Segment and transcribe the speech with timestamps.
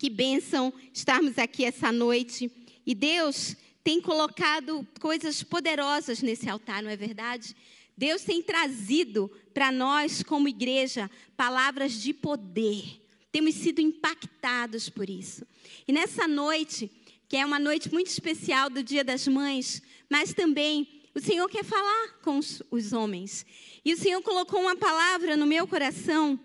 [0.00, 2.50] Que bênção estarmos aqui essa noite.
[2.86, 3.54] E Deus
[3.84, 7.54] tem colocado coisas poderosas nesse altar, não é verdade?
[7.98, 12.98] Deus tem trazido para nós, como igreja, palavras de poder.
[13.30, 15.46] Temos sido impactados por isso.
[15.86, 16.90] E nessa noite,
[17.28, 21.62] que é uma noite muito especial do Dia das Mães, mas também o Senhor quer
[21.62, 23.44] falar com os, os homens.
[23.84, 26.40] E o Senhor colocou uma palavra no meu coração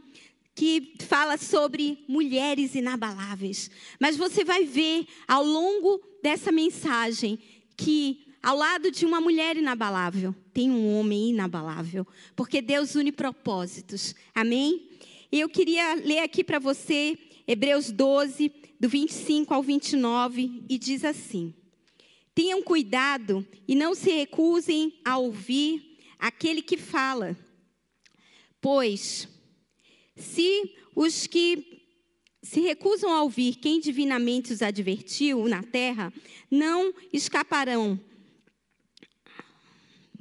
[0.55, 3.69] que fala sobre mulheres inabaláveis.
[3.99, 7.37] Mas você vai ver ao longo dessa mensagem
[7.75, 14.15] que ao lado de uma mulher inabalável tem um homem inabalável, porque Deus une propósitos.
[14.33, 14.89] Amém?
[15.29, 21.03] E eu queria ler aqui para você Hebreus 12, do 25 ao 29, e diz
[21.03, 21.53] assim:
[22.33, 27.37] Tenham cuidado e não se recusem a ouvir aquele que fala,
[28.61, 29.27] pois
[30.15, 31.75] se os que
[32.41, 36.13] se recusam a ouvir quem divinamente os advertiu na terra,
[36.49, 37.99] não escaparão.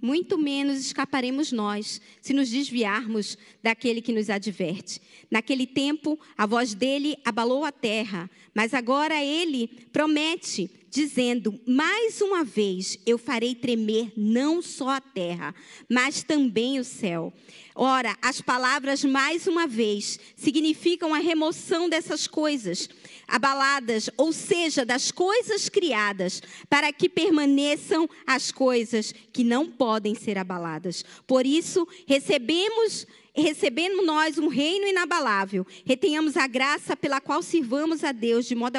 [0.05, 5.00] Muito menos escaparemos nós, se nos desviarmos daquele que nos adverte.
[5.30, 12.44] Naquele tempo, a voz dele abalou a terra, mas agora ele promete dizendo: Mais uma
[12.44, 15.55] vez eu farei tremer não só a terra,
[15.88, 17.32] mas também o céu.
[17.75, 22.91] Ora, as palavras mais uma vez significam a remoção dessas coisas
[23.27, 30.39] abaladas, ou seja, das coisas criadas, para que permaneçam as coisas que não podem ser
[30.39, 31.05] abaladas.
[31.27, 38.12] Por isso, recebemos recebendo nós um reino inabalável, retenhamos a graça pela qual sirvamos a
[38.12, 38.77] Deus de modo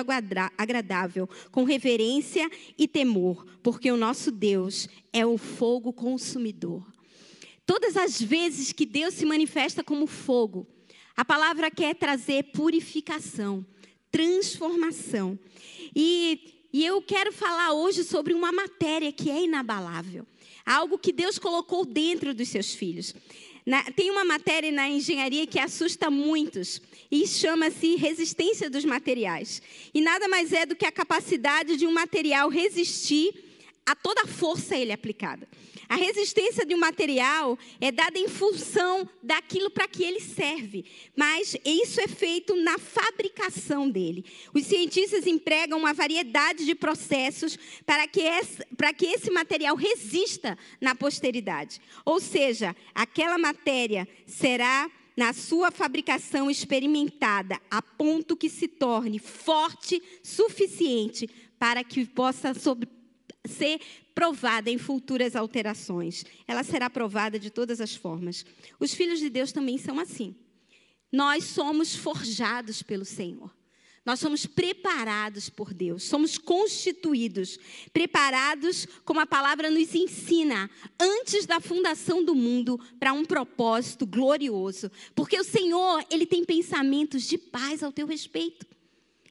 [0.58, 6.88] agradável, com reverência e temor, porque o nosso Deus é o fogo consumidor.
[7.66, 10.66] Todas as vezes que Deus se manifesta como fogo,
[11.18, 13.66] a palavra quer trazer purificação,
[14.16, 15.38] transformação.
[15.94, 20.26] E, e eu quero falar hoje sobre uma matéria que é inabalável,
[20.66, 23.14] algo que Deus colocou dentro dos seus filhos.
[23.66, 26.82] Na, tem uma matéria na engenharia que assusta muitos
[27.12, 29.62] e chama-se resistência dos materiais.
[29.94, 33.34] E nada mais é do que a capacidade de um material resistir
[33.86, 35.46] a toda força a ele aplicada.
[35.88, 40.86] A resistência de um material é dada em função daquilo para que ele serve,
[41.16, 44.26] mas isso é feito na fabricação dele.
[44.54, 50.58] Os cientistas empregam uma variedade de processos para que esse, para que esse material resista
[50.82, 51.80] na posteridade.
[52.04, 60.02] Ou seja, aquela matéria será na sua fabricação experimentada, a ponto que se torne forte
[60.22, 62.88] suficiente para que possa sobre,
[63.48, 63.80] ser
[64.14, 66.26] provada em futuras alterações.
[66.48, 68.46] Ela será provada de todas as formas.
[68.80, 70.36] Os filhos de Deus também são assim.
[71.12, 73.54] Nós somos forjados pelo Senhor.
[74.06, 77.58] Nós somos preparados por Deus, somos constituídos,
[77.92, 80.70] preparados, como a palavra nos ensina,
[81.00, 84.92] antes da fundação do mundo, para um propósito glorioso.
[85.16, 88.75] Porque o Senhor, Ele tem pensamentos de paz ao teu respeito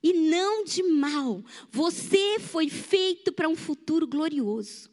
[0.05, 1.43] e não de mal.
[1.71, 4.91] Você foi feito para um futuro glorioso.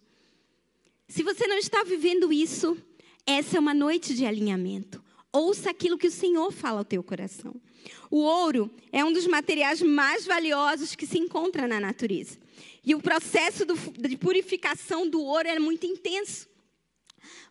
[1.05, 2.77] Se você não está vivendo isso,
[3.25, 5.03] essa é uma noite de alinhamento.
[5.33, 7.53] Ouça aquilo que o Senhor fala ao teu coração.
[8.09, 12.39] O ouro é um dos materiais mais valiosos que se encontra na natureza.
[12.85, 16.47] E o processo do, de purificação do ouro é muito intenso.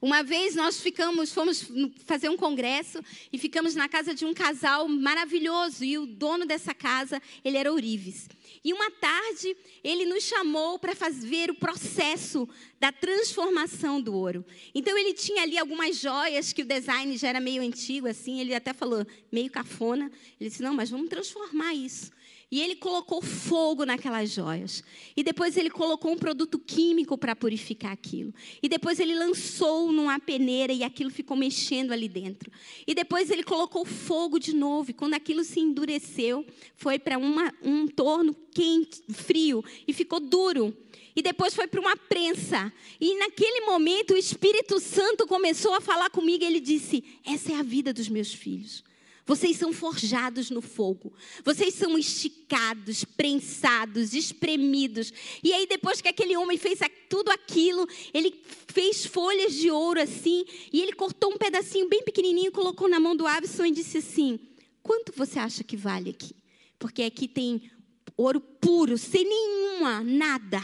[0.00, 1.66] Uma vez nós ficamos, fomos
[2.06, 6.74] fazer um congresso e ficamos na casa de um casal maravilhoso e o dono dessa
[6.74, 8.28] casa, ele era ourives.
[8.64, 12.48] E uma tarde ele nos chamou para fazer o processo
[12.78, 14.44] da transformação do ouro.
[14.74, 18.54] Então ele tinha ali algumas joias que o design já era meio antigo assim, ele
[18.54, 20.10] até falou meio cafona.
[20.38, 22.10] Ele disse: "Não, mas vamos transformar isso".
[22.50, 24.82] E ele colocou fogo naquelas joias.
[25.16, 28.34] E depois ele colocou um produto químico para purificar aquilo.
[28.60, 32.50] E depois ele lançou numa peneira e aquilo ficou mexendo ali dentro.
[32.84, 34.90] E depois ele colocou fogo de novo.
[34.90, 36.44] E quando aquilo se endureceu,
[36.74, 40.76] foi para um torno quente, frio e ficou duro.
[41.14, 42.72] E depois foi para uma prensa.
[43.00, 46.42] E naquele momento o Espírito Santo começou a falar comigo.
[46.42, 48.82] E ele disse: Essa é a vida dos meus filhos.
[49.30, 51.12] Vocês são forjados no fogo.
[51.44, 55.12] Vocês são esticados, prensados, espremidos.
[55.40, 58.34] E aí, depois que aquele homem fez tudo aquilo, ele
[58.66, 60.44] fez folhas de ouro assim.
[60.72, 64.36] E ele cortou um pedacinho bem pequenininho, colocou na mão do Abson e disse assim:
[64.82, 66.34] Quanto você acha que vale aqui?
[66.76, 67.70] Porque aqui tem
[68.16, 70.60] ouro puro, sem nenhuma, nada.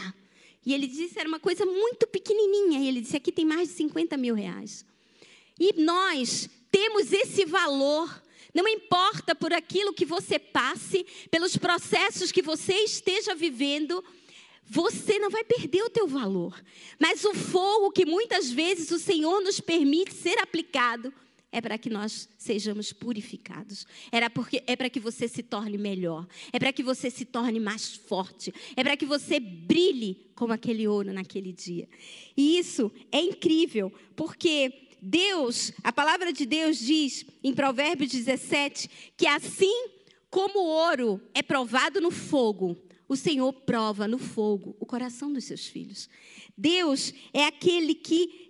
[0.65, 2.81] E ele disse: Era uma coisa muito pequenininha.
[2.81, 4.85] E ele disse: Aqui tem mais de 50 mil reais.
[5.57, 12.41] E nós temos esse valor Não importa por aquilo que você passe, pelos processos que
[12.41, 14.03] você esteja vivendo,
[14.65, 16.61] você não vai perder o teu valor.
[16.99, 21.13] Mas o fogo que muitas vezes o Senhor nos permite ser aplicado
[21.51, 23.87] é para que nós sejamos purificados.
[24.11, 26.27] Era porque é para que você se torne melhor.
[26.51, 28.53] É para que você se torne mais forte.
[28.75, 31.87] É para que você brilhe como aquele ouro naquele dia.
[32.35, 39.27] E isso é incrível, porque Deus, a palavra de Deus diz em Provérbios 17 que
[39.27, 39.89] assim
[40.29, 42.77] como o ouro é provado no fogo,
[43.07, 46.09] o Senhor prova no fogo o coração dos seus filhos.
[46.57, 48.47] Deus é aquele que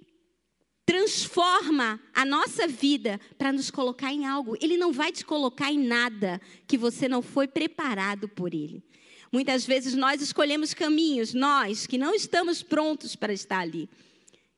[0.86, 4.58] transforma a nossa vida para nos colocar em algo.
[4.62, 8.82] Ele não vai te colocar em nada que você não foi preparado por Ele.
[9.32, 13.90] Muitas vezes nós escolhemos caminhos, nós que não estamos prontos para estar ali.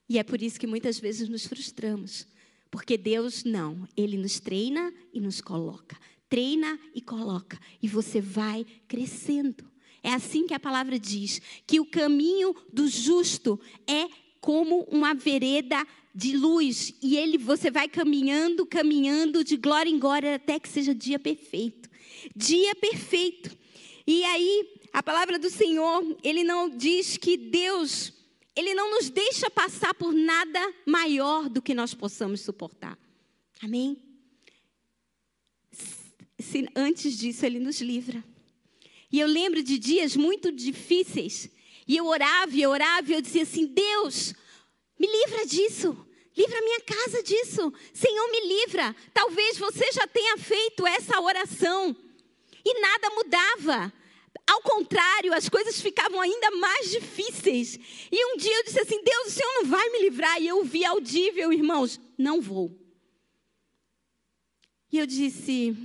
[0.10, 2.28] E é por isso que muitas vezes nos frustramos.
[2.72, 5.96] Porque Deus não, Ele nos treina e nos coloca.
[6.28, 7.60] Treina e coloca.
[7.82, 9.70] E você vai crescendo.
[10.04, 14.08] É assim que a palavra diz: que o caminho do justo é
[14.42, 20.36] como uma vereda de luz e ele você vai caminhando, caminhando de glória em glória
[20.36, 21.90] até que seja dia perfeito.
[22.36, 23.56] Dia perfeito.
[24.06, 28.12] E aí, a palavra do Senhor, ele não diz que Deus,
[28.56, 32.98] ele não nos deixa passar por nada maior do que nós possamos suportar.
[33.62, 33.98] Amém?
[36.40, 38.24] Se, antes disso, ele nos livra.
[39.12, 41.50] E eu lembro de dias muito difíceis,
[41.88, 44.34] e eu orava, e orava, e eu dizia assim: Deus,
[45.00, 46.06] me livra disso.
[46.38, 47.74] Livra minha casa disso.
[47.94, 48.96] Senhor, me livra.
[49.14, 51.96] Talvez você já tenha feito essa oração
[52.64, 53.94] e nada mudava.
[54.48, 57.80] Ao contrário, as coisas ficavam ainda mais difíceis.
[58.12, 60.42] E um dia eu disse assim: Deus, o Senhor não vai me livrar.
[60.42, 62.78] E eu vi audível, irmãos, não vou.
[64.92, 65.76] E eu disse,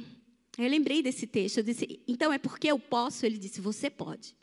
[0.56, 1.58] eu lembrei desse texto.
[1.58, 3.26] Eu disse, então é porque eu posso?
[3.26, 4.34] Ele disse, você pode.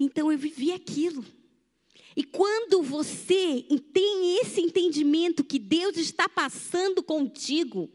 [0.00, 1.24] Então eu vivi aquilo.
[2.16, 7.90] E quando você tem esse entendimento que Deus está passando contigo,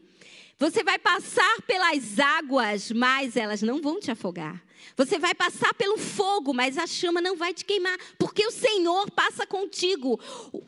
[0.58, 4.62] você vai passar pelas águas, mas elas não vão te afogar.
[4.96, 9.10] Você vai passar pelo fogo, mas a chama não vai te queimar, porque o Senhor
[9.10, 10.20] passa contigo.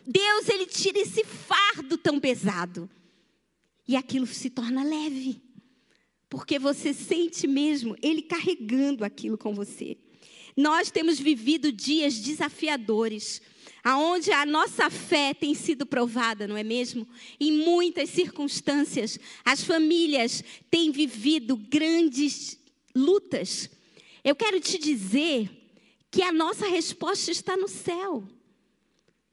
[0.06, 2.90] Deus, ele tira esse fardo tão pesado.
[3.86, 5.40] E aquilo se torna leve.
[6.28, 9.96] Porque você sente mesmo ele carregando aquilo com você.
[10.56, 13.40] Nós temos vivido dias desafiadores,
[13.86, 17.06] aonde a nossa fé tem sido provada, não é mesmo?
[17.38, 22.58] Em muitas circunstâncias, as famílias têm vivido grandes
[22.92, 23.70] lutas.
[24.24, 25.48] Eu quero te dizer
[26.10, 28.24] que a nossa resposta está no céu.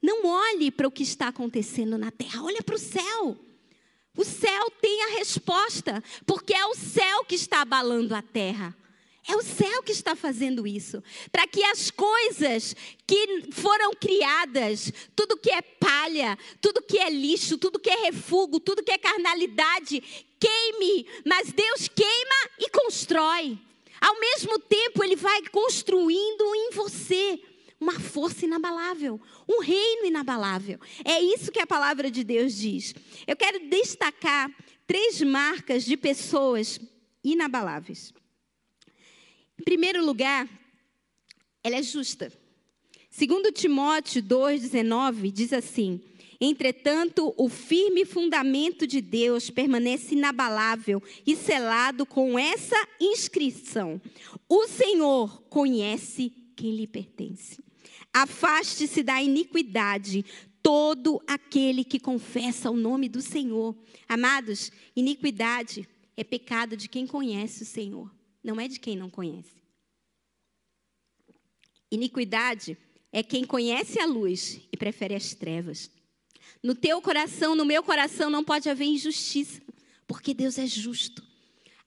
[0.00, 3.36] Não olhe para o que está acontecendo na terra, olha para o céu.
[4.16, 8.72] O céu tem a resposta, porque é o céu que está abalando a terra.
[9.26, 11.02] É o céu que está fazendo isso.
[11.32, 12.76] Para que as coisas
[13.06, 18.60] que foram criadas, tudo que é palha, tudo que é lixo, tudo que é refúgio,
[18.60, 20.02] tudo que é carnalidade,
[20.38, 21.06] queime.
[21.24, 23.58] Mas Deus queima e constrói.
[23.98, 27.40] Ao mesmo tempo, Ele vai construindo em você
[27.80, 29.18] uma força inabalável,
[29.48, 30.78] um reino inabalável.
[31.02, 32.94] É isso que a palavra de Deus diz.
[33.26, 34.50] Eu quero destacar
[34.86, 36.78] três marcas de pessoas
[37.22, 38.12] inabaláveis.
[39.58, 40.48] Em primeiro lugar,
[41.62, 42.32] ela é justa.
[43.08, 46.00] Segundo Timóteo 2:19 diz assim:
[46.40, 54.00] Entretanto, o firme fundamento de Deus permanece inabalável e selado com essa inscrição:
[54.48, 57.62] O Senhor conhece quem lhe pertence.
[58.12, 60.24] Afaste-se da iniquidade
[60.60, 63.76] todo aquele que confessa o nome do Senhor.
[64.08, 68.10] Amados, iniquidade é pecado de quem conhece o Senhor
[68.44, 69.64] não é de quem não conhece.
[71.90, 72.76] Iniquidade
[73.10, 75.90] é quem conhece a luz e prefere as trevas.
[76.62, 79.62] No teu coração, no meu coração, não pode haver injustiça,
[80.06, 81.24] porque Deus é justo.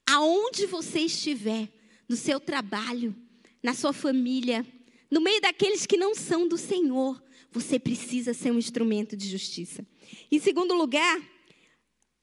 [0.10, 1.70] Aonde você estiver,
[2.08, 3.16] no seu trabalho,
[3.62, 4.66] na sua família,
[5.12, 7.22] no meio daqueles que não são do Senhor,
[7.52, 9.86] você precisa ser um instrumento de justiça.
[10.32, 11.22] Em segundo lugar,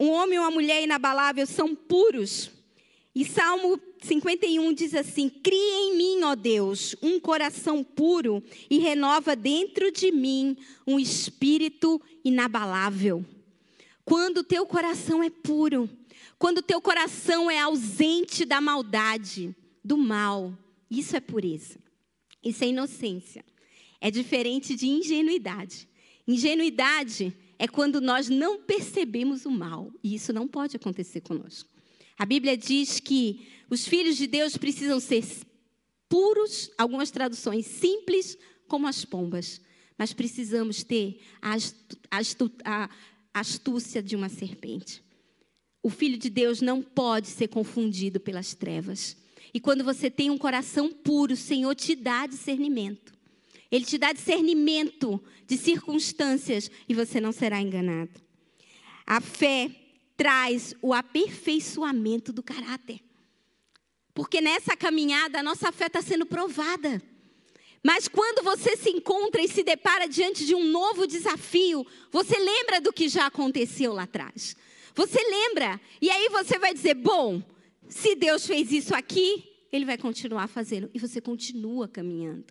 [0.01, 2.51] um homem e uma mulher inabalável são puros.
[3.15, 9.37] E Salmo 51 diz assim: Cria em mim, ó Deus, um coração puro e renova
[9.37, 10.57] dentro de mim
[10.87, 13.25] um espírito inabalável.
[14.05, 15.89] Quando o teu coração é puro,
[16.39, 20.53] quando o teu coração é ausente da maldade, do mal,
[20.91, 21.79] isso é pureza.
[22.43, 23.45] Isso é inocência.
[24.01, 25.89] É diferente de ingenuidade.
[26.27, 31.74] Ingenuidade é quando nós não percebemos o mal, e isso não pode acontecer conosco.
[32.19, 35.25] A Bíblia diz que os filhos de Deus precisam ser
[36.09, 39.61] puros, algumas traduções simples, como as pombas,
[39.99, 41.55] mas precisamos ter a,
[42.11, 42.89] astu a
[43.33, 45.03] astúcia de uma serpente.
[45.83, 49.17] O filho de Deus não pode ser confundido pelas trevas.
[49.53, 53.13] E quando você tem um coração puro, o Senhor te dá discernimento.
[53.71, 58.21] Ele te dá discernimento de circunstâncias e você não será enganado.
[59.05, 59.71] A fé
[60.17, 63.01] traz o aperfeiçoamento do caráter.
[64.13, 67.03] Porque nessa caminhada a nossa fé está sendo provada.
[67.83, 72.81] Mas quando você se encontra e se depara diante de um novo desafio, você lembra
[72.81, 74.57] do que já aconteceu lá atrás.
[74.95, 75.79] Você lembra.
[76.01, 77.43] E aí você vai dizer: bom,
[77.89, 80.89] se Deus fez isso aqui, Ele vai continuar fazendo.
[80.95, 82.47] E você continua caminhando.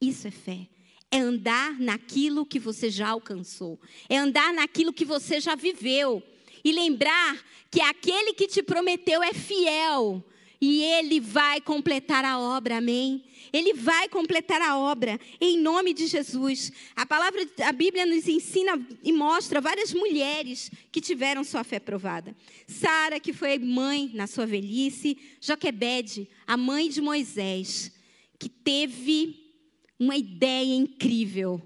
[0.00, 0.68] Isso é fé.
[1.10, 3.80] É andar naquilo que você já alcançou.
[4.08, 6.22] É andar naquilo que você já viveu.
[6.64, 10.24] E lembrar que aquele que te prometeu é fiel
[10.60, 13.22] e ele vai completar a obra, amém?
[13.52, 16.72] Ele vai completar a obra em nome de Jesus.
[16.96, 22.34] A palavra, a Bíblia nos ensina e mostra várias mulheres que tiveram sua fé provada.
[22.66, 27.92] Sara, que foi mãe na sua velhice, Joquebede, a mãe de Moisés,
[28.38, 29.36] que teve
[29.98, 31.60] uma ideia incrível.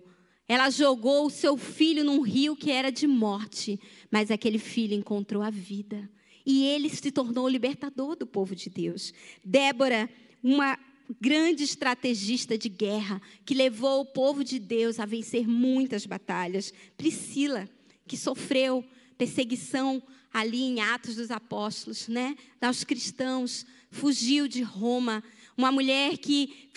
[0.48, 3.78] Ela jogou o seu filho num rio que era de morte,
[4.10, 6.08] mas aquele filho encontrou a vida
[6.44, 9.12] e ele se tornou o libertador do povo de Deus.
[9.44, 10.08] Débora,
[10.42, 10.78] uma
[11.20, 16.72] grande estrategista de guerra, que levou o povo de Deus a vencer muitas batalhas.
[16.96, 17.68] Priscila,
[18.06, 18.84] que sofreu
[19.16, 22.36] perseguição ali em Atos dos Apóstolos, né?
[22.60, 25.22] Aos cristãos, fugiu de Roma,
[25.58, 26.70] uma mulher que,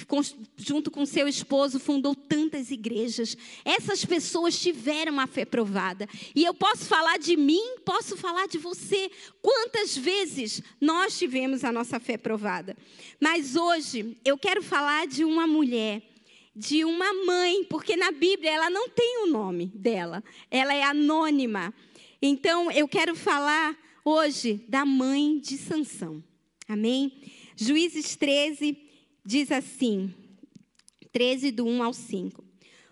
[0.57, 3.37] junto com seu esposo, fundou tantas igrejas.
[3.63, 6.09] Essas pessoas tiveram a fé provada.
[6.35, 9.11] E eu posso falar de mim, posso falar de você.
[9.39, 12.75] Quantas vezes nós tivemos a nossa fé provada?
[13.19, 16.01] Mas hoje eu quero falar de uma mulher
[16.53, 21.73] de uma mãe, porque na Bíblia ela não tem o nome dela, ela é anônima.
[22.21, 26.21] Então eu quero falar hoje da mãe de Sansão.
[26.67, 27.20] Amém?
[27.61, 28.75] Juízes 13
[29.23, 30.11] diz assim,
[31.11, 32.43] 13 do 1 ao 5.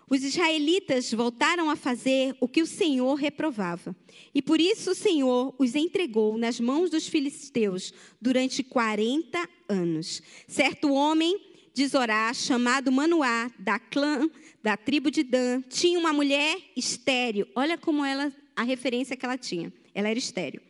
[0.08, 3.96] Os israelitas voltaram a fazer o que o Senhor reprovava.
[4.32, 10.22] E por isso o Senhor os entregou nas mãos dos filisteus durante 40 anos.
[10.46, 11.36] Certo homem
[11.74, 14.30] de Zorá, chamado Manoá, da clã,
[14.62, 17.48] da tribo de Dan, tinha uma mulher estéril.
[17.56, 19.72] Olha como ela, a referência que ela tinha.
[19.92, 20.69] Ela era estéril.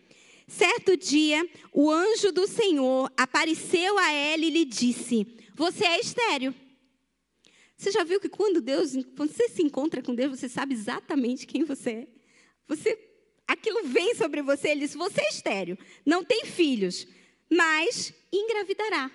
[0.50, 6.52] Certo dia, o anjo do Senhor apareceu a ela e lhe disse: Você é estéreo.
[7.76, 11.46] Você já viu que quando Deus, quando você se encontra com Deus, você sabe exatamente
[11.46, 12.08] quem você é?
[12.66, 12.98] Você,
[13.46, 14.70] aquilo vem sobre você.
[14.70, 17.06] Ele diz: Você é estéreo, não tem filhos,
[17.48, 19.08] mas engravidará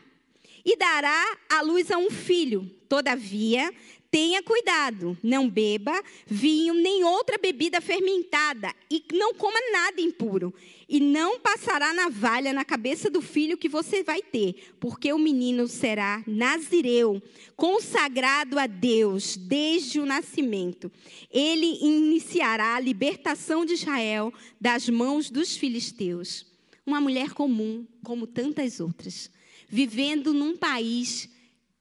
[0.64, 2.66] e dará à luz a um filho.
[2.88, 3.74] Todavia,
[4.16, 10.54] Tenha cuidado, não beba vinho nem outra bebida fermentada, e não coma nada impuro.
[10.88, 15.68] E não passará navalha na cabeça do filho que você vai ter, porque o menino
[15.68, 17.22] será nazireu,
[17.56, 20.92] consagrado a Deus desde o nascimento.
[21.32, 26.46] Ele iniciará a libertação de Israel das mãos dos filisteus.
[26.86, 29.32] Uma mulher comum, como tantas outras,
[29.68, 31.28] vivendo num país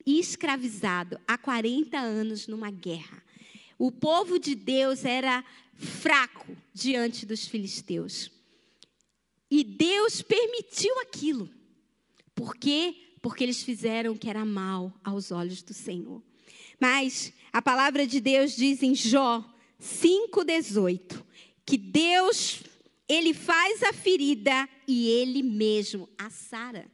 [0.06, 3.23] escravizado há 40 anos numa guerra.
[3.78, 5.44] O povo de Deus era
[5.76, 8.33] fraco diante dos filisteus.
[9.56, 11.49] E Deus permitiu aquilo.
[12.34, 12.92] Por quê?
[13.23, 16.20] Porque eles fizeram o que era mal aos olhos do Senhor.
[16.80, 19.44] Mas a palavra de Deus diz em Jó
[19.78, 21.25] 5:18
[21.64, 22.64] que Deus
[23.08, 26.90] ele faz a ferida e ele mesmo a sara.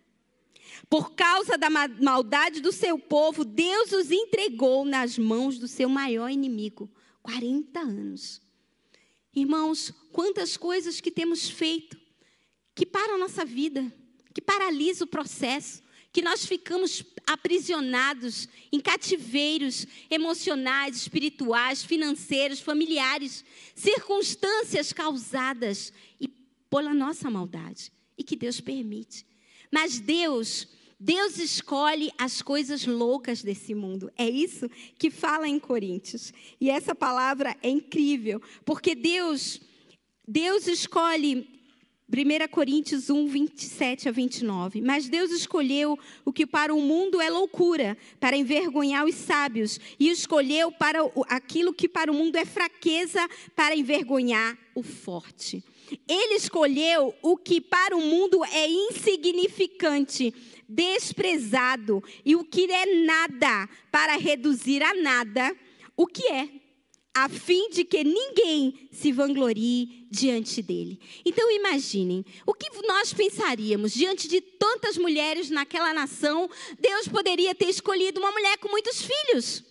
[0.91, 6.29] Por causa da maldade do seu povo, Deus os entregou nas mãos do seu maior
[6.29, 6.91] inimigo.
[7.23, 8.43] 40 anos.
[9.35, 12.00] Irmãos, quantas coisas que temos feito
[12.75, 13.93] que param a nossa vida,
[14.35, 24.93] que paralisa o processo, que nós ficamos aprisionados em cativeiros emocionais, espirituais, financeiros, familiares, circunstâncias
[24.93, 26.29] causadas e
[26.69, 29.25] pela nossa maldade e que Deus permite.
[29.71, 30.67] Mas Deus
[31.03, 34.13] Deus escolhe as coisas loucas desse mundo.
[34.19, 36.31] É isso que fala em Coríntios.
[36.61, 39.63] E essa palavra é incrível, porque Deus
[40.29, 41.60] Deus escolhe
[42.13, 44.81] 1 Coríntios 1, 27 a 29.
[44.81, 50.11] Mas Deus escolheu o que para o mundo é loucura, para envergonhar os sábios, e
[50.11, 50.99] escolheu para
[51.29, 55.63] aquilo que para o mundo é fraqueza, para envergonhar o forte.
[56.09, 60.35] Ele escolheu o que para o mundo é insignificante,
[60.69, 65.57] desprezado, e o que é nada, para reduzir a nada
[66.01, 66.49] o que é
[67.15, 71.01] a fim de que ninguém se vanglorie diante dele.
[71.25, 76.49] Então imaginem, o que nós pensaríamos diante de tantas mulheres naquela nação?
[76.79, 79.65] Deus poderia ter escolhido uma mulher com muitos filhos,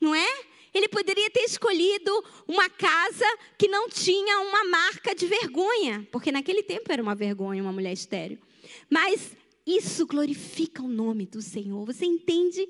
[0.00, 0.44] não é?
[0.72, 2.10] Ele poderia ter escolhido
[2.48, 7.62] uma casa que não tinha uma marca de vergonha, porque naquele tempo era uma vergonha
[7.62, 8.38] uma mulher estéril.
[8.90, 11.84] Mas isso glorifica o nome do Senhor.
[11.86, 12.68] Você entende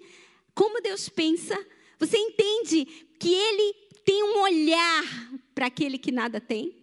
[0.55, 1.59] como Deus pensa?
[1.99, 2.87] Você entende
[3.25, 3.73] que Ele
[4.05, 6.77] tem um olhar para aquele que nada tem?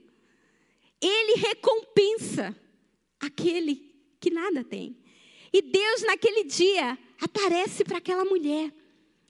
[0.99, 2.55] Ele recompensa
[3.19, 4.97] aquele que nada tem.
[5.53, 8.73] E Deus, naquele dia, aparece para aquela mulher.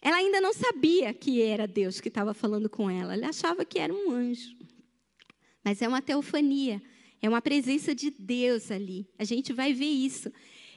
[0.02, 3.14] Ela ainda não sabia que era Deus que estava falando com ela.
[3.14, 4.56] Ela achava que era um anjo.
[5.66, 6.82] Mas é uma teofania,
[7.22, 9.06] é uma presença de Deus ali.
[9.20, 10.32] A gente vai ver isso.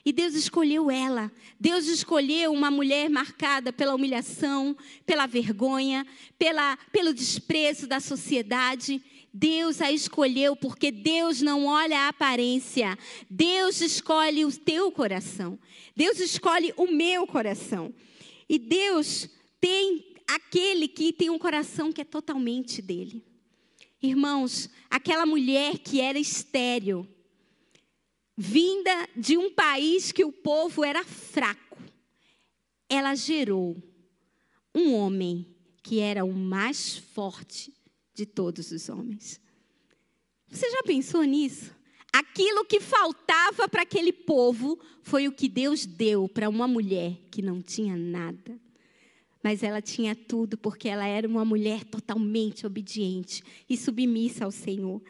[0.05, 1.33] E Deus escolheu ela.
[1.59, 6.07] Deus escolheu uma mulher marcada pela humilhação, pela vergonha,
[6.39, 9.03] pela, pelo desprezo da sociedade.
[9.33, 12.99] Deus a escolheu porque Deus não olha a aparência.
[13.31, 15.59] Deus escolhe o teu coração.
[15.97, 17.93] Deus escolhe o meu coração.
[18.47, 23.25] E Deus tem aquele que tem um coração que é totalmente dele.
[24.03, 27.09] Irmãos, aquela mulher que era estéril,
[28.37, 31.79] vinda de um país que o povo era fraco,
[32.89, 33.77] ela gerou
[34.75, 35.47] um homem
[35.83, 37.73] que era o mais forte
[38.15, 39.41] de todos os homens.
[40.49, 41.73] Você já pensou nisso?
[42.13, 47.43] Aquilo que faltava para aquele povo foi o que Deus deu para uma mulher que
[47.43, 48.57] não tinha nada.
[49.43, 55.03] Mas ela tinha tudo porque ela era uma mulher totalmente obediente e submissa ao Senhor.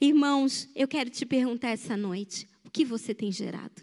[0.00, 3.82] Irmãos, eu quero te perguntar essa noite: o que você tem gerado?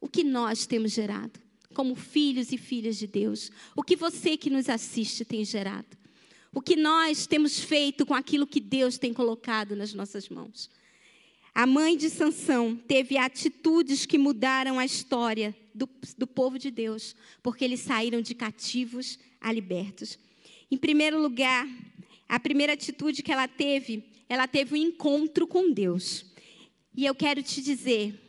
[0.00, 1.40] O que nós temos gerado?
[1.74, 3.50] Como filhos e filhas de Deus.
[3.74, 5.98] O que você que nos assiste tem gerado?
[6.52, 10.70] O que nós temos feito com aquilo que Deus tem colocado nas nossas mãos?
[11.52, 17.16] A mãe de Sansão teve atitudes que mudaram a história do, do povo de Deus,
[17.42, 20.20] porque eles saíram de cativos a libertos.
[20.70, 21.68] Em primeiro lugar,
[22.28, 26.32] a primeira atitude que ela teve, ela teve um encontro com Deus.
[26.94, 28.20] E eu quero te dizer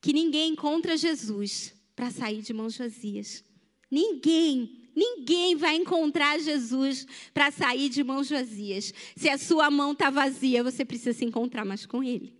[0.00, 3.44] que ninguém encontra Jesus para sair de mãos vazias.
[3.90, 8.92] Ninguém, ninguém vai encontrar Jesus para sair de mãos vazias.
[9.16, 12.34] Se a sua mão está vazia, você precisa se encontrar mais com Ele.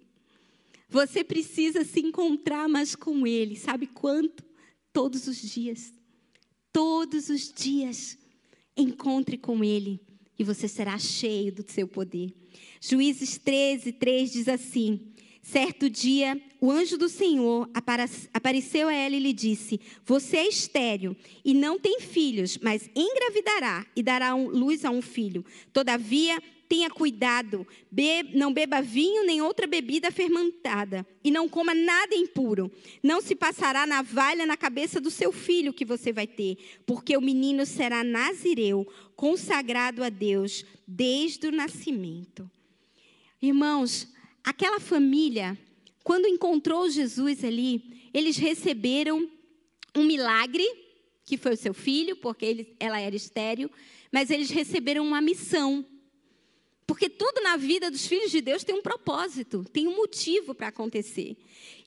[0.88, 3.56] Você precisa se encontrar mais com Ele.
[3.56, 4.44] Sabe quanto?
[4.92, 5.92] Todos os dias.
[6.72, 8.18] Todos os dias.
[8.76, 10.00] Encontre com Ele
[10.38, 12.34] e você será cheio do seu poder.
[12.80, 17.68] Juízes 13, 3 diz assim: Certo dia, o anjo do Senhor
[18.32, 23.84] apareceu a ela e lhe disse: Você é estéril e não tem filhos, mas engravidará
[23.96, 25.44] e dará luz a um filho.
[25.72, 27.66] Todavia, tenha cuidado,
[28.32, 32.70] não beba vinho nem outra bebida fermentada, e não coma nada impuro.
[33.02, 37.20] Não se passará navalha na cabeça do seu filho que você vai ter, porque o
[37.20, 42.48] menino será nazireu, consagrado a Deus desde o nascimento.
[43.42, 44.11] Irmãos,
[44.44, 45.58] aquela família,
[46.02, 49.28] quando encontrou Jesus ali, eles receberam
[49.94, 50.66] um milagre,
[51.24, 53.70] que foi o seu filho, porque ele, ela era estéril,
[54.10, 55.86] mas eles receberam uma missão.
[56.86, 60.68] Porque tudo na vida dos filhos de Deus tem um propósito, tem um motivo para
[60.68, 61.36] acontecer.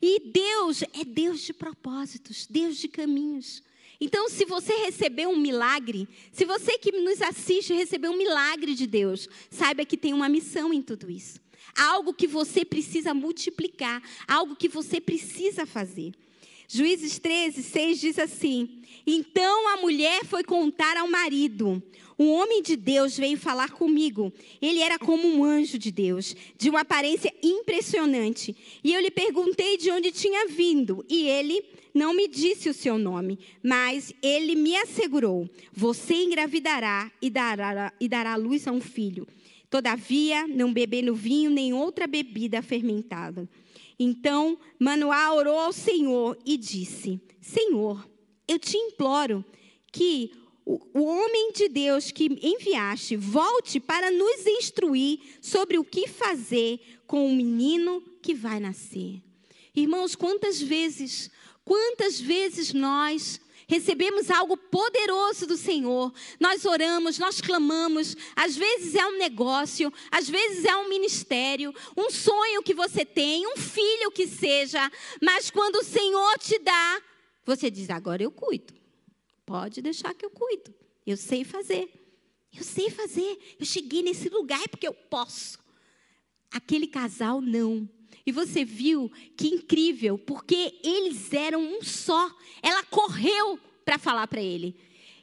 [0.02, 3.62] E Deus é Deus de propósitos, Deus de caminhos.
[4.00, 8.88] Então, se você recebeu um milagre, se você que nos assiste recebeu um milagre de
[8.88, 11.44] Deus, saiba que tem uma missão em tudo isso
[11.75, 16.13] algo que você precisa multiplicar, algo que você precisa fazer.
[16.67, 21.81] Juízes 13, 6 diz assim: Então a mulher foi contar ao marido:
[22.17, 24.33] Um homem de Deus veio falar comigo.
[24.61, 28.55] Ele era como um anjo de Deus, de uma aparência impressionante.
[28.83, 32.97] E eu lhe perguntei de onde tinha vindo, e ele não me disse o seu
[32.97, 39.27] nome, mas ele me assegurou: Você engravidará e dará, e dará luz a um filho.
[39.69, 43.49] Todavia, não bebendo vinho nem outra bebida fermentada.
[43.97, 48.08] Então, Manoá orou ao Senhor e disse: Senhor,
[48.47, 49.43] eu te imploro
[49.91, 50.32] que
[50.65, 57.28] o, homem de Deus que enviaste volte para nos instruir sobre o que fazer com
[57.28, 59.21] o menino que vai nascer.
[59.75, 61.30] Irmãos, quantas vezes,
[61.63, 66.13] quantas vezes nós recebemos algo poderoso do Senhor.
[66.39, 68.15] Nós oramos, nós clamamos.
[68.36, 73.45] Às vezes é um negócio, às vezes é um ministério, um sonho que você tem,
[73.47, 74.91] um filho que seja.
[75.21, 77.01] Mas quando o Senhor te dá,
[77.45, 78.73] você diz: agora eu cuido.
[79.45, 80.73] Pode deixar que eu cuido.
[81.06, 81.89] Eu sei fazer.
[82.56, 83.56] Eu sei fazer.
[83.60, 85.60] Eu cheguei nesse lugar é porque eu posso.
[86.51, 87.88] Aquele casal não.
[88.25, 92.31] E você viu que incrível, porque eles eram um só.
[92.61, 94.75] Ela correu para falar para ele.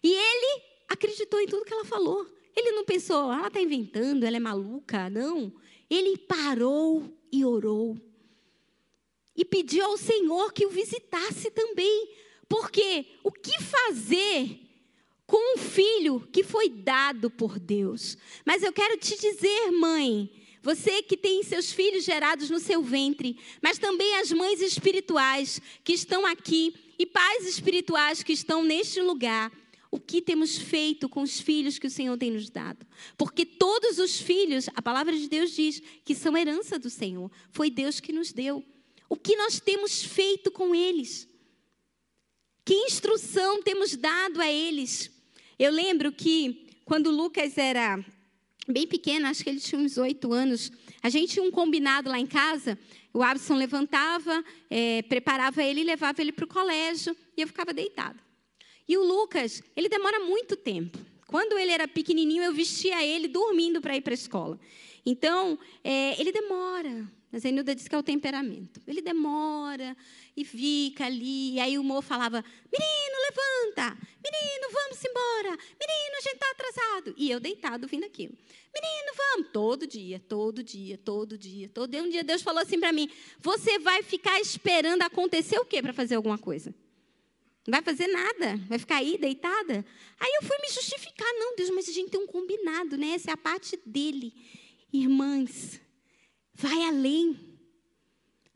[0.02, 2.26] E ele acreditou em tudo que ela falou.
[2.54, 5.10] Ele não pensou, ela está inventando, ela é maluca.
[5.10, 5.52] Não.
[5.90, 7.98] Ele parou e orou.
[9.34, 12.14] E pediu ao Senhor que o visitasse também.
[12.48, 14.60] Porque o que fazer
[15.26, 18.16] com um filho que foi dado por Deus?
[18.44, 20.30] Mas eu quero te dizer, mãe,
[20.62, 25.92] você que tem seus filhos gerados no seu ventre, mas também as mães espirituais que
[25.92, 29.50] estão aqui e pais espirituais que estão neste lugar.
[29.90, 32.86] O que temos feito com os filhos que o Senhor tem nos dado?
[33.18, 37.30] Porque todos os filhos, a palavra de Deus diz que são herança do Senhor.
[37.50, 38.64] Foi Deus que nos deu.
[39.08, 41.28] O que nós temos feito com eles?
[42.64, 45.10] Que instrução temos dado a eles?
[45.58, 48.02] Eu lembro que quando Lucas era
[48.68, 50.70] bem pequeno, acho que ele tinha uns oito anos.
[51.02, 52.78] A gente tinha um combinado lá em casa.
[53.12, 57.72] O Abson levantava, é, preparava ele e levava ele para o colégio e eu ficava
[57.72, 58.18] deitada.
[58.88, 60.98] E o Lucas, ele demora muito tempo.
[61.26, 64.60] Quando ele era pequenininho, eu vestia ele dormindo para ir para a escola.
[65.04, 67.10] Então, é, ele demora.
[67.30, 68.82] Mas a Nilda disse que é o temperamento.
[68.86, 69.96] Ele demora
[70.36, 71.54] e fica ali.
[71.54, 73.96] E aí o Mo falava: Menino, levanta!
[74.22, 75.50] Menino, vamos embora!
[75.50, 77.14] Menino, a gente está atrasado.
[77.16, 78.34] E eu deitado vindo aquilo.
[78.74, 79.48] Menino, vamos!
[79.52, 82.02] Todo dia, todo dia, todo dia, todo dia.
[82.02, 85.92] Um dia Deus falou assim para mim: Você vai ficar esperando acontecer o quê para
[85.92, 86.74] fazer alguma coisa?
[87.66, 89.84] Não vai fazer nada, vai ficar aí deitada.
[90.18, 93.10] Aí eu fui me justificar: Não, Deus, mas a gente tem um combinado, né?
[93.10, 94.32] Essa é a parte dele.
[94.92, 95.80] Irmãs,
[96.54, 97.51] Vai além.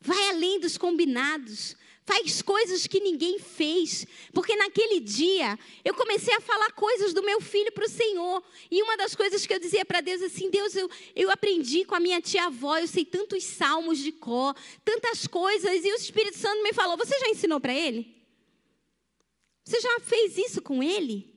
[0.06, 1.76] Vai além dos combinados.
[2.04, 4.06] Faz coisas que ninguém fez.
[4.32, 8.40] Porque naquele dia eu comecei a falar coisas do meu filho para o Senhor.
[8.70, 11.96] E uma das coisas que eu dizia para Deus assim: Deus, eu, eu aprendi com
[11.96, 15.84] a minha tia-avó, eu sei tantos salmos de có, tantas coisas.
[15.84, 18.14] E o Espírito Santo me falou: Você já ensinou para ele?
[19.64, 21.34] Você já fez isso com ele?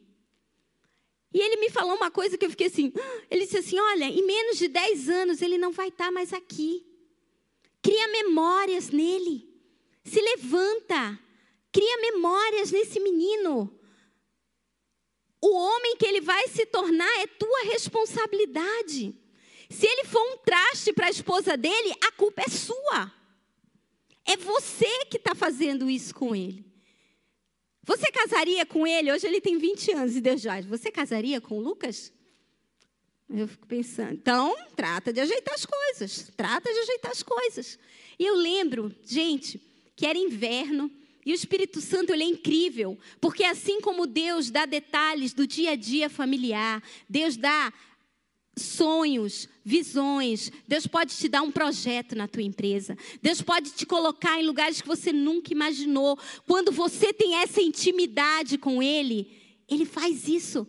[1.34, 2.93] E ele me falou uma coisa que eu fiquei assim.
[3.29, 6.88] Ele disse assim: Olha, em menos de 10 anos ele não vai estar mais aqui.
[7.81, 9.47] Cria memórias nele.
[10.03, 11.19] Se levanta.
[11.71, 13.73] Cria memórias nesse menino.
[15.41, 19.15] O homem que ele vai se tornar é tua responsabilidade.
[19.69, 23.13] Se ele for um traste para a esposa dele, a culpa é sua.
[24.25, 26.65] É você que está fazendo isso com ele.
[27.83, 29.11] Você casaria com ele?
[29.11, 30.59] Hoje ele tem 20 anos e Deus já.
[30.61, 32.11] Você casaria com Lucas?
[33.29, 34.13] Eu fico pensando.
[34.13, 36.31] Então, trata de ajeitar as coisas.
[36.35, 37.77] Trata de ajeitar as coisas.
[38.17, 39.61] E eu lembro, gente,
[39.95, 40.91] que era inverno.
[41.25, 45.71] E o Espírito Santo ele é incrível, porque assim como Deus dá detalhes do dia
[45.71, 47.71] a dia familiar, Deus dá
[48.57, 50.51] sonhos, visões.
[50.67, 52.97] Deus pode te dar um projeto na tua empresa.
[53.21, 56.17] Deus pode te colocar em lugares que você nunca imaginou.
[56.47, 59.31] Quando você tem essa intimidade com Ele,
[59.67, 60.67] Ele faz isso.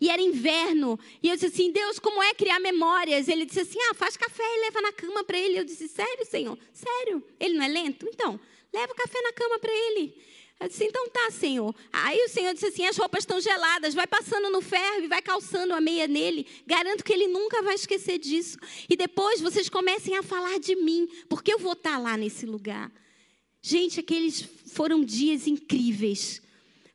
[0.00, 0.98] E era inverno.
[1.22, 3.28] E eu disse assim: Deus, como é criar memórias?
[3.28, 5.58] Ele disse assim: Ah, faz café e leva na cama para ele.
[5.58, 6.58] Eu disse: Sério, Senhor?
[6.72, 7.22] Sério?
[7.40, 8.06] Ele não é lento?
[8.08, 8.38] Então,
[8.72, 10.14] leva o café na cama para ele.
[10.60, 11.72] Eu disse, então tá, Senhor.
[11.92, 15.22] Aí o Senhor disse assim: as roupas estão geladas, vai passando no ferro e vai
[15.22, 16.46] calçando a meia nele.
[16.66, 18.58] Garanto que ele nunca vai esquecer disso.
[18.88, 22.44] E depois vocês comecem a falar de mim, porque eu vou estar tá lá nesse
[22.44, 22.90] lugar.
[23.62, 26.42] Gente, aqueles foram dias incríveis.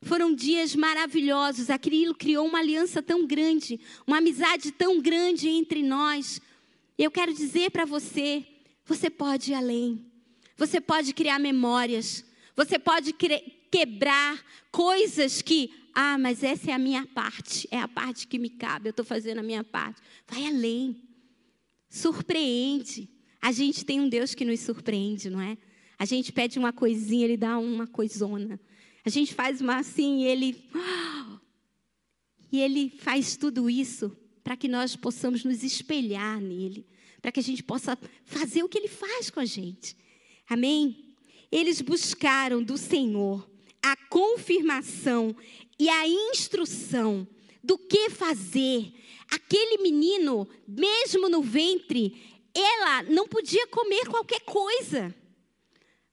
[0.04, 1.70] Foram dias maravilhosos.
[1.70, 6.40] Aquilo criou uma aliança tão grande, uma amizade tão grande entre nós.
[6.98, 8.44] Eu quero dizer para você:
[8.84, 10.04] você pode ir além.
[10.56, 12.24] Você pode criar memórias.
[12.54, 13.12] Você pode
[13.70, 18.48] quebrar coisas que, ah, mas essa é a minha parte, é a parte que me
[18.48, 20.00] cabe, eu estou fazendo a minha parte.
[20.28, 21.02] Vai além.
[21.88, 23.08] Surpreende.
[23.40, 25.58] A gente tem um Deus que nos surpreende, não é?
[25.98, 28.60] A gente pede uma coisinha, ele dá uma coisona.
[29.04, 30.64] A gente faz uma assim e ele.
[32.50, 36.86] E ele faz tudo isso para que nós possamos nos espelhar nele,
[37.20, 39.96] para que a gente possa fazer o que ele faz com a gente.
[40.48, 41.16] Amém?
[41.50, 43.48] Eles buscaram do Senhor
[43.82, 45.34] a confirmação
[45.78, 47.26] e a instrução
[47.62, 48.92] do que fazer.
[49.30, 52.22] Aquele menino, mesmo no ventre,
[52.54, 55.14] ela não podia comer qualquer coisa.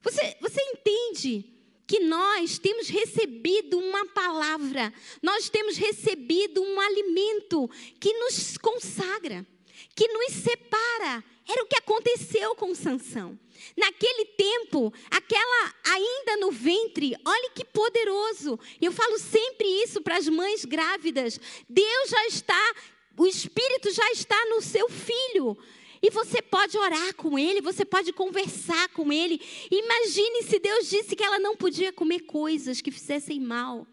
[0.02, 1.46] Você, você entende
[1.92, 9.46] que nós temos recebido uma palavra, nós temos recebido um alimento que nos consagra,
[9.94, 11.22] que nos separa.
[11.46, 13.38] Era o que aconteceu com Sansão.
[13.76, 18.58] Naquele tempo, aquela ainda no ventre, olhe que poderoso.
[18.82, 21.38] Eu falo sempre isso para as mães grávidas.
[21.68, 22.76] Deus já está,
[23.18, 25.58] o Espírito já está no seu filho.
[26.02, 29.40] E você pode orar com ele, você pode conversar com ele.
[29.70, 33.86] Imagine se Deus disse que ela não podia comer coisas que fizessem mal.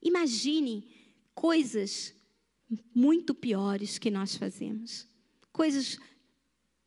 [0.00, 0.88] Imagine
[1.34, 2.14] coisas
[2.94, 5.06] muito piores que nós fazemos.
[5.52, 5.98] Coisas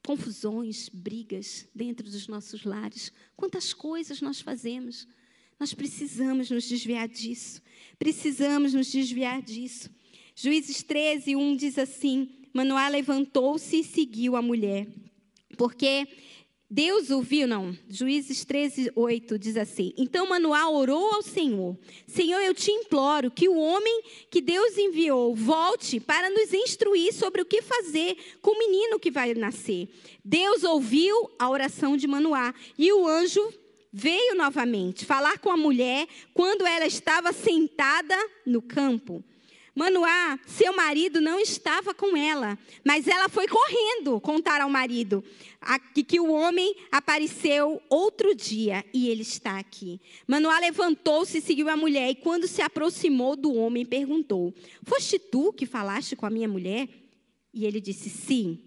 [0.03, 3.11] confusões, brigas dentro dos nossos lares.
[3.35, 5.07] Quantas coisas nós fazemos.
[5.59, 7.61] Nós precisamos nos desviar disso.
[7.97, 9.89] Precisamos nos desviar disso.
[10.35, 14.87] Juízes 13, 1 diz assim: Manoá levantou-se e seguiu a mulher,
[15.57, 16.07] porque
[16.71, 17.77] Deus ouviu, não.
[17.89, 23.49] Juízes 13, 8 diz assim: Então Manoá orou ao Senhor: Senhor, eu te imploro que
[23.49, 28.57] o homem que Deus enviou volte para nos instruir sobre o que fazer com o
[28.59, 29.89] menino que vai nascer.
[30.23, 33.53] Deus ouviu a oração de Manoá e o anjo
[33.91, 38.15] veio novamente falar com a mulher quando ela estava sentada
[38.45, 39.21] no campo.
[39.75, 45.21] Manoá, seu marido não estava com ela, mas ela foi correndo contar ao marido
[46.07, 49.99] que o homem apareceu outro dia e ele está aqui.
[50.25, 55.51] Manoá levantou-se e seguiu a mulher e quando se aproximou do homem perguntou: "Foste tu
[55.51, 56.87] que falaste com a minha mulher?"
[57.53, 58.61] E ele disse: "Sim."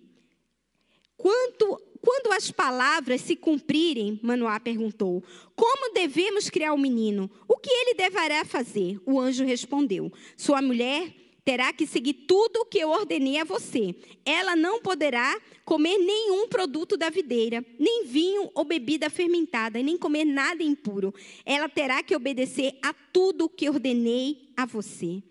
[1.17, 5.23] Quanto quando as palavras se cumprirem, Manoá perguntou:
[5.57, 7.31] Como devemos criar o menino?
[7.47, 9.01] O que ele deverá fazer?
[9.05, 11.13] O anjo respondeu: Sua mulher
[11.49, 13.95] terá que seguir tudo o que eu ordenei a você.
[14.23, 20.27] Ela não poderá comer nenhum produto da videira, nem vinho ou bebida fermentada, nem comer
[20.27, 21.15] nada impuro.
[21.47, 25.23] Ela terá que obedecer a tudo o que ordenei a você.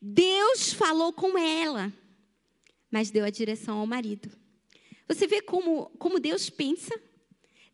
[0.00, 1.92] Deus falou com ela,
[2.90, 4.41] mas deu a direção ao marido.
[5.08, 6.94] Você vê como, como Deus pensa?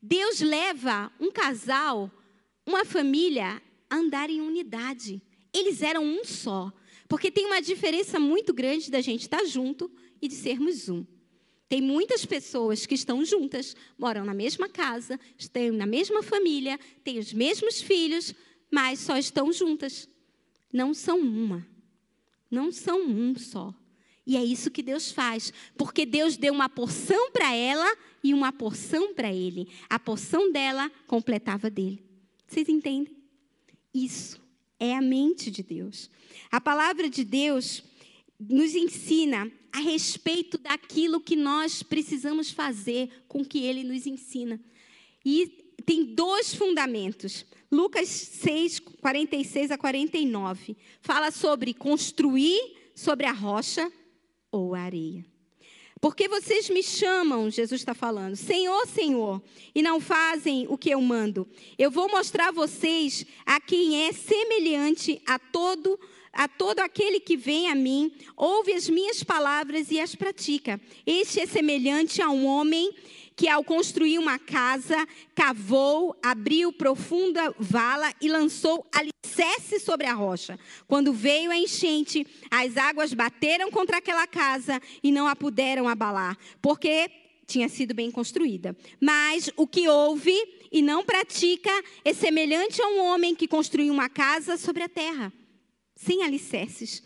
[0.02, 2.10] Deus leva um casal,
[2.66, 5.20] uma família, a andar em unidade.
[5.52, 6.72] Eles eram um só.
[7.08, 11.06] Porque tem uma diferença muito grande da gente estar junto e de sermos um.
[11.68, 17.18] Tem muitas pessoas que estão juntas, moram na mesma casa, estão na mesma família, têm
[17.18, 18.34] os mesmos filhos,
[18.70, 20.08] mas só estão juntas.
[20.72, 21.66] Não são uma.
[22.50, 23.74] Não são um só.
[24.28, 28.52] E é isso que Deus faz, porque Deus deu uma porção para ela e uma
[28.52, 29.66] porção para ele.
[29.88, 32.04] A porção dela completava dele.
[32.46, 33.16] Vocês entendem?
[33.94, 34.38] Isso
[34.78, 36.10] é a mente de Deus.
[36.52, 37.82] A palavra de Deus
[38.38, 44.60] nos ensina a respeito daquilo que nós precisamos fazer com que ele nos ensina.
[45.24, 45.46] E
[45.86, 47.46] tem dois fundamentos.
[47.72, 50.76] Lucas 6, 46 a 49.
[51.00, 53.90] Fala sobre construir sobre a rocha
[54.50, 55.24] ou areia.
[56.00, 59.42] Porque vocês me chamam, Jesus está falando, Senhor, Senhor,
[59.74, 61.48] e não fazem o que eu mando.
[61.76, 65.98] Eu vou mostrar a vocês a quem é semelhante a todo
[66.30, 70.80] a todo aquele que vem a mim, ouve as minhas palavras e as pratica.
[71.04, 72.94] Este é semelhante a um homem
[73.38, 80.58] que ao construir uma casa, cavou, abriu profunda vala e lançou alicerce sobre a rocha.
[80.88, 86.36] Quando veio a enchente, as águas bateram contra aquela casa e não a puderam abalar,
[86.60, 87.08] porque
[87.46, 88.76] tinha sido bem construída.
[89.00, 90.34] Mas o que ouve
[90.72, 91.70] e não pratica
[92.04, 95.32] é semelhante a um homem que construiu uma casa sobre a terra,
[95.94, 97.04] sem alicerces.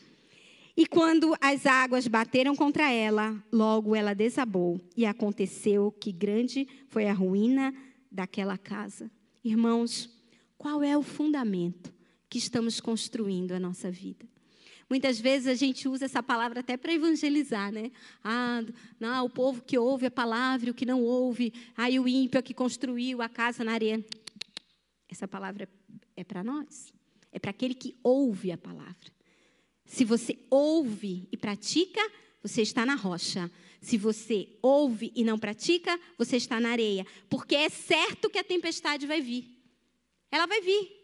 [0.77, 4.81] E quando as águas bateram contra ela, logo ela desabou.
[4.97, 7.75] E aconteceu que grande foi a ruína
[8.11, 9.11] daquela casa.
[9.45, 10.09] Irmãos,
[10.57, 11.93] qual é o fundamento
[12.29, 14.27] que estamos construindo a nossa vida?
[14.89, 17.91] Muitas vezes a gente usa essa palavra até para evangelizar, né?
[18.23, 18.63] Ah,
[19.01, 22.43] não, o povo que ouve a palavra, o que não ouve, aí o ímpio é
[22.43, 24.05] que construiu a casa na areia.
[25.09, 25.69] Essa palavra
[26.17, 26.93] é para nós.
[27.31, 29.13] É para aquele que ouve a palavra.
[29.85, 32.01] Se você ouve e pratica,
[32.43, 33.51] você está na rocha.
[33.81, 37.07] Se você ouve e não pratica, você está na areia.
[37.29, 39.45] Porque é certo que a tempestade vai vir.
[40.31, 41.03] Ela vai vir.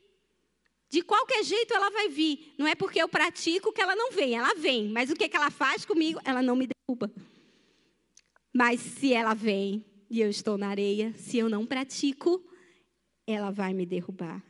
[0.88, 2.54] De qualquer jeito ela vai vir.
[2.56, 4.34] Não é porque eu pratico que ela não vem.
[4.34, 4.88] Ela vem.
[4.88, 6.20] Mas o que, é ela faz comigo?
[6.24, 7.12] Ela não me derruba.
[8.54, 12.42] Mas se ela vem e eu estou na areia, se eu não pratico,
[13.26, 14.42] ela vai me derrubar.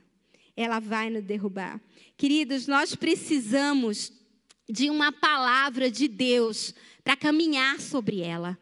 [0.57, 1.81] ela vai nos derrubar.
[2.17, 4.13] Queridos, nós precisamos
[4.69, 8.59] de uma palavra de Deus para caminhar sobre ela.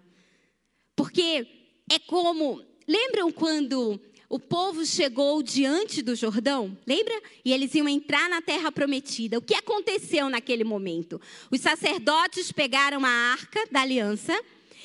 [0.95, 1.47] Porque
[1.90, 2.62] é como.
[2.88, 7.21] Lembram quando o povo chegou diante do Jordão, lembra?
[7.45, 9.38] E eles iam entrar na terra prometida.
[9.38, 11.21] O que aconteceu naquele momento?
[11.51, 14.33] Os sacerdotes pegaram a arca da aliança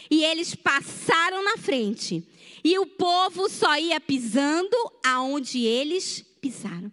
[0.10, 2.24] e eles passaram na frente.
[2.64, 6.92] E o povo só ia pisando aonde eles pisaram.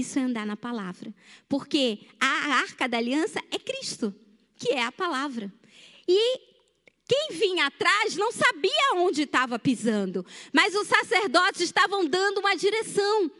[0.00, 1.14] Isso é andar na palavra.
[1.48, 4.12] Porque a arca da aliança é Cristo,
[4.56, 5.52] que é a palavra.
[6.08, 6.40] E
[7.06, 13.30] quem vinha atrás não sabia onde estava pisando, mas os sacerdotes estavam dando uma direção.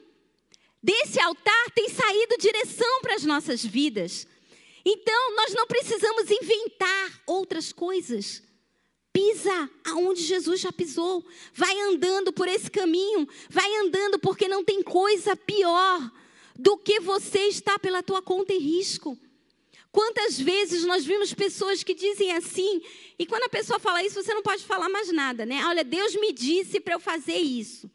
[0.80, 4.26] Desse altar tem saído direção para as nossas vidas.
[4.84, 8.42] Então, nós não precisamos inventar outras coisas.
[9.12, 11.24] Pisa aonde Jesus já pisou.
[11.54, 13.26] Vai andando por esse caminho.
[13.48, 16.12] Vai andando porque não tem coisa pior
[16.58, 19.18] do que você estar pela tua conta em risco.
[19.90, 22.82] Quantas vezes nós vimos pessoas que dizem assim,
[23.18, 25.64] e quando a pessoa fala isso, você não pode falar mais nada, né?
[25.66, 27.90] Olha, Deus me disse para eu fazer isso.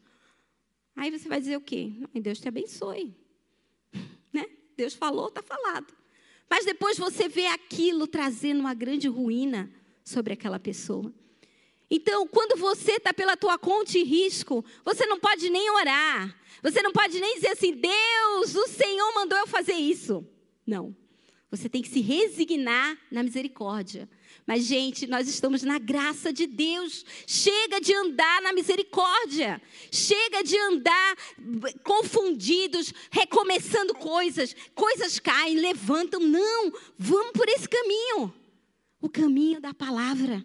[0.96, 1.92] Aí você vai dizer o quê?
[2.14, 3.14] Deus te abençoe.
[4.32, 4.46] Né?
[4.76, 5.92] Deus falou, está falado.
[6.48, 9.68] Mas depois você vê aquilo trazendo uma grande ruína
[10.04, 11.12] sobre aquela pessoa.
[11.90, 16.36] Então, quando você está pela tua conta e risco, você não pode nem orar.
[16.62, 20.24] Você não pode nem dizer assim, Deus, o Senhor mandou eu fazer isso.
[20.66, 20.94] Não.
[21.50, 24.08] Você tem que se resignar na misericórdia.
[24.46, 27.04] Mas, gente, nós estamos na graça de Deus.
[27.26, 29.60] Chega de andar na misericórdia.
[29.90, 31.16] Chega de andar
[31.82, 34.54] confundidos, recomeçando coisas.
[34.76, 36.20] Coisas caem, levantam.
[36.20, 38.32] Não, vamos por esse caminho
[39.00, 40.44] o caminho da palavra.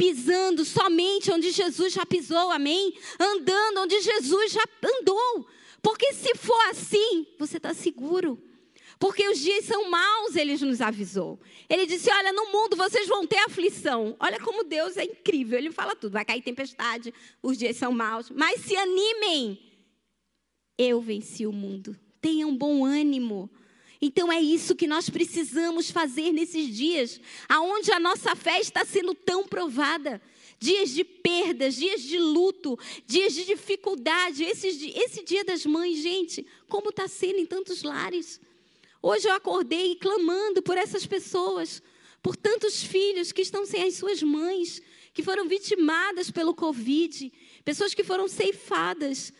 [0.00, 2.94] Pisando somente onde Jesus já pisou, amém?
[3.18, 5.46] Andando onde Jesus já andou.
[5.82, 8.42] Porque se for assim, você está seguro.
[8.98, 11.38] Porque os dias são maus, ele nos avisou.
[11.68, 14.16] Ele disse: Olha, no mundo vocês vão ter aflição.
[14.18, 15.58] Olha como Deus é incrível.
[15.58, 18.30] Ele fala tudo: vai cair tempestade, os dias são maus.
[18.30, 19.60] Mas se animem.
[20.78, 21.94] Eu venci o mundo.
[22.22, 23.50] Tenham bom ânimo.
[24.00, 29.14] Então é isso que nós precisamos fazer nesses dias, aonde a nossa fé está sendo
[29.14, 30.22] tão provada.
[30.58, 34.44] Dias de perdas, dias de luto, dias de dificuldade.
[34.44, 38.40] Esse, esse dia das mães, gente, como está sendo em tantos lares.
[39.02, 41.82] Hoje eu acordei clamando por essas pessoas,
[42.22, 44.82] por tantos filhos que estão sem as suas mães,
[45.12, 47.32] que foram vitimadas pelo Covid,
[47.64, 49.32] pessoas que foram ceifadas.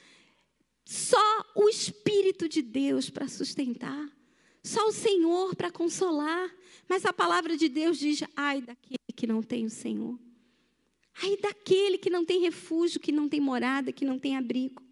[0.85, 4.11] Só o Espírito de Deus para sustentar,
[4.63, 6.51] só o Senhor para consolar.
[6.89, 10.19] Mas a palavra de Deus diz: ai daquele que não tem o Senhor.
[11.23, 14.83] Ai daquele que não tem refúgio, que não tem morada, que não tem abrigo.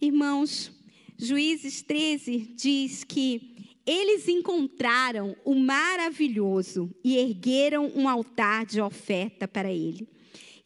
[0.00, 0.72] Irmãos,
[1.16, 3.50] Juízes 13 diz que
[3.86, 10.08] eles encontraram o maravilhoso e ergueram um altar de oferta para ele.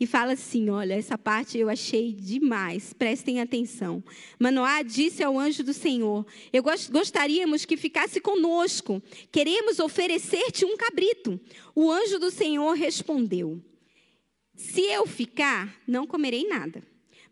[0.04, 4.04] E fala assim: olha, essa parte eu achei demais, prestem atenção.
[4.38, 11.40] Manoá disse ao anjo do Senhor: Eu gostaríamos que ficasse conosco, queremos oferecer-te um cabrito.
[11.74, 13.58] O anjo do Senhor respondeu:
[14.54, 16.82] Se eu ficar, não comerei nada.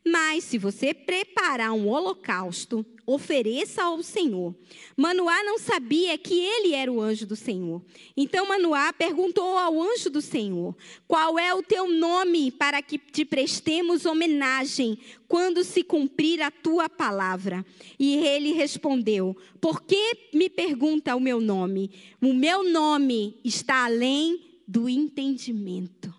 [0.05, 4.55] Mas se você preparar um holocausto, ofereça ao Senhor.
[4.97, 7.81] Manoá não sabia que ele era o anjo do Senhor.
[8.17, 13.25] Então Manoá perguntou ao anjo do Senhor: Qual é o teu nome para que te
[13.25, 17.65] prestemos homenagem quando se cumprir a tua palavra?
[17.97, 21.91] E ele respondeu: Por que me pergunta o meu nome?
[22.21, 26.13] O meu nome está além do entendimento.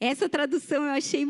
[0.00, 1.24] Essa tradução eu achei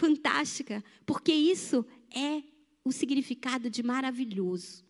[0.00, 1.84] fantástica, porque isso
[2.16, 2.42] é
[2.82, 4.82] o significado de maravilhoso.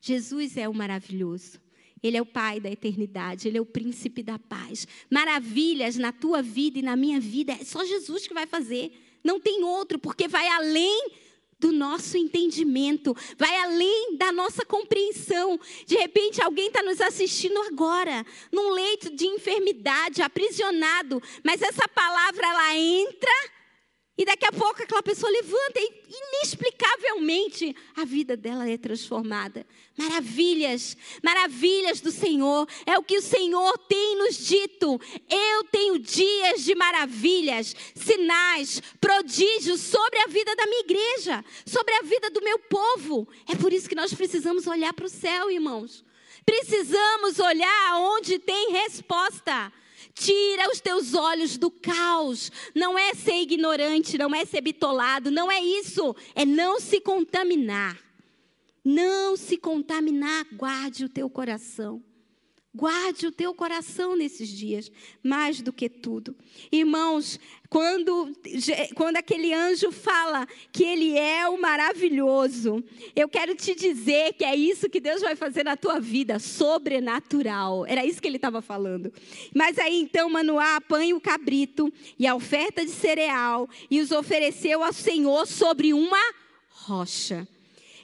[0.00, 1.60] Jesus é o maravilhoso.
[2.02, 4.86] Ele é o Pai da eternidade, Ele é o príncipe da paz.
[5.10, 8.92] Maravilhas na tua vida e na minha vida, é só Jesus que vai fazer.
[9.22, 11.10] Não tem outro, porque vai além
[11.58, 15.60] do nosso entendimento, vai além da nossa compreensão.
[15.84, 22.46] De repente, alguém está nos assistindo agora, num leito de enfermidade, aprisionado, mas essa palavra
[22.46, 23.57] ela entra
[24.18, 29.64] e daqui a pouco aquela pessoa levanta e inexplicavelmente a vida dela é transformada.
[29.96, 32.68] Maravilhas, maravilhas do Senhor.
[32.84, 35.00] É o que o Senhor tem nos dito.
[35.30, 42.02] Eu tenho dias de maravilhas, sinais, prodígios sobre a vida da minha igreja, sobre a
[42.02, 43.28] vida do meu povo.
[43.48, 46.04] É por isso que nós precisamos olhar para o céu, irmãos.
[46.44, 49.72] Precisamos olhar onde tem resposta.
[50.14, 52.50] Tira os teus olhos do caos.
[52.74, 56.14] Não é ser ignorante, não é ser bitolado, não é isso.
[56.34, 57.96] É não se contaminar.
[58.84, 62.02] não se contaminar, guarde o teu coração.
[62.78, 64.88] Guarde o teu coração nesses dias,
[65.20, 66.36] mais do que tudo.
[66.70, 68.32] Irmãos, quando,
[68.94, 72.80] quando aquele anjo fala que ele é o maravilhoso,
[73.16, 77.84] eu quero te dizer que é isso que Deus vai fazer na tua vida, sobrenatural.
[77.84, 79.12] Era isso que ele estava falando.
[79.52, 84.84] Mas aí então Manoá apanha o cabrito e a oferta de cereal e os ofereceu
[84.84, 86.22] ao Senhor sobre uma
[86.68, 87.44] rocha.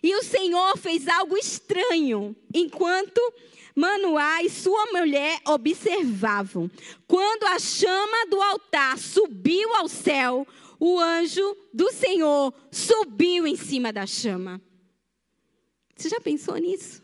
[0.04, 3.18] E o Senhor fez algo estranho enquanto
[3.74, 6.70] Manoá e sua mulher observavam.
[7.06, 10.46] Quando a chama do altar subiu ao céu,
[10.78, 14.60] o anjo do Senhor subiu em cima da chama.
[15.96, 17.02] Você já pensou nisso?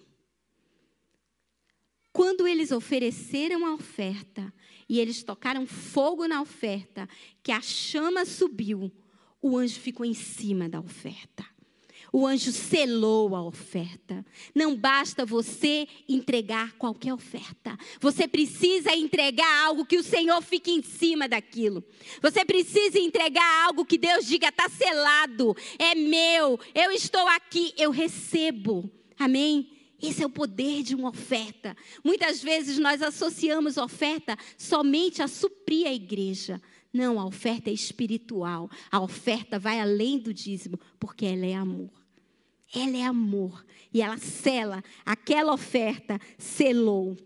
[2.13, 4.53] Quando eles ofereceram a oferta
[4.87, 7.09] e eles tocaram fogo na oferta,
[7.43, 8.93] que a chama subiu,
[9.41, 11.49] o anjo ficou em cima da oferta.
[12.13, 14.25] O anjo selou a oferta.
[14.55, 17.79] Não basta você entregar qualquer oferta.
[18.01, 21.85] Você precisa entregar algo que o Senhor fique em cima daquilo.
[22.21, 27.91] Você precisa entregar algo que Deus diga: está selado, é meu, eu estou aqui, eu
[27.91, 28.91] recebo.
[29.19, 29.71] Amém?
[30.03, 31.77] Esse é o poder de uma oferta.
[32.03, 36.61] Muitas vezes nós associamos oferta somente a suprir a igreja.
[36.93, 38.71] Não, a oferta é espiritual.
[38.91, 42.00] A oferta vai além do dízimo, porque ela é amor.
[42.75, 43.65] Ela é amor.
[43.93, 47.17] E ela sela aquela oferta, selou.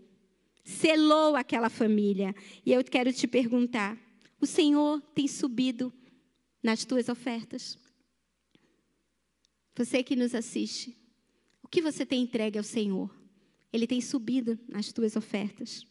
[0.65, 2.35] Selou aquela família.
[2.65, 3.99] E eu quero te perguntar:
[4.41, 5.93] o Senhor tem subido
[6.63, 7.79] nas tuas ofertas?
[9.77, 10.97] Você que nos assiste,
[11.63, 13.11] o que você tem entregue ao Senhor?
[13.73, 15.85] Ele tem subido nas tuas ofertas.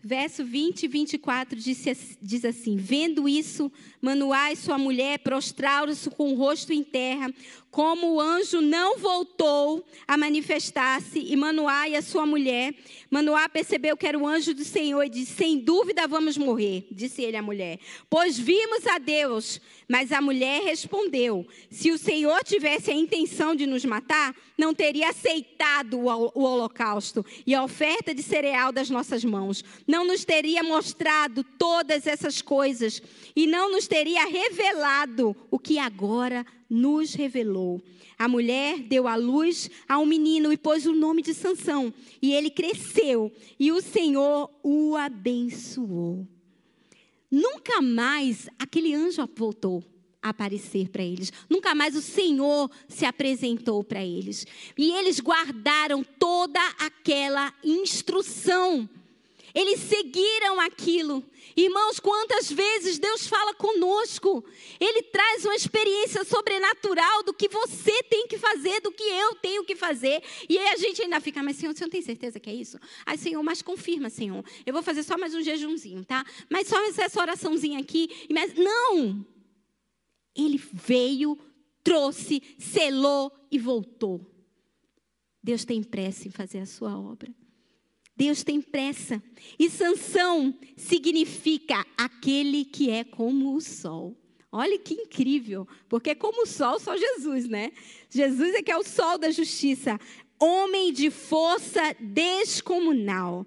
[0.00, 6.36] Verso 20 e 24 diz, assim: Vendo isso, Manoá e sua mulher prostraram-se com o
[6.36, 7.34] rosto em terra,
[7.70, 12.74] como o anjo não voltou a manifestar-se, e Manoá e a sua mulher,
[13.10, 17.22] Manoá percebeu que era o anjo do Senhor e disse: Sem dúvida vamos morrer, disse
[17.22, 19.60] ele à mulher, pois vimos a Deus.
[19.88, 25.10] Mas a mulher respondeu: Se o Senhor tivesse a intenção de nos matar, não teria
[25.10, 31.44] aceitado o holocausto e a oferta de cereal das nossas mãos, não nos teria mostrado
[31.58, 33.02] todas essas coisas
[33.34, 37.82] e não nos teria revelado o que agora nos revelou.
[38.18, 42.32] A mulher deu à luz a um menino e pôs o nome de Sansão, e
[42.32, 46.26] ele cresceu, e o Senhor o abençoou.
[47.30, 49.84] Nunca mais aquele anjo voltou
[50.22, 51.32] a aparecer para eles.
[51.48, 54.46] Nunca mais o Senhor se apresentou para eles.
[54.76, 58.88] E eles guardaram toda aquela instrução
[59.54, 61.24] eles seguiram aquilo.
[61.56, 64.44] Irmãos, quantas vezes Deus fala conosco?
[64.78, 69.64] Ele traz uma experiência sobrenatural do que você tem que fazer, do que eu tenho
[69.64, 70.22] que fazer.
[70.48, 72.78] E aí a gente ainda fica, mas Senhor, você não tem certeza que é isso?
[73.04, 74.44] Ai, Senhor, mas confirma, Senhor.
[74.64, 76.24] Eu vou fazer só mais um jejumzinho, tá?
[76.48, 78.26] Mas só essa oraçãozinha aqui.
[78.30, 79.26] Mas não!
[80.36, 81.36] Ele veio,
[81.82, 84.24] trouxe, selou e voltou.
[85.42, 87.34] Deus tem pressa em fazer a sua obra.
[88.18, 89.22] Deus tem pressa.
[89.56, 94.16] E Sansão significa aquele que é como o sol.
[94.50, 97.70] Olha que incrível, porque como o sol, só Jesus, né?
[98.10, 100.00] Jesus é que é o sol da justiça,
[100.40, 103.46] homem de força descomunal.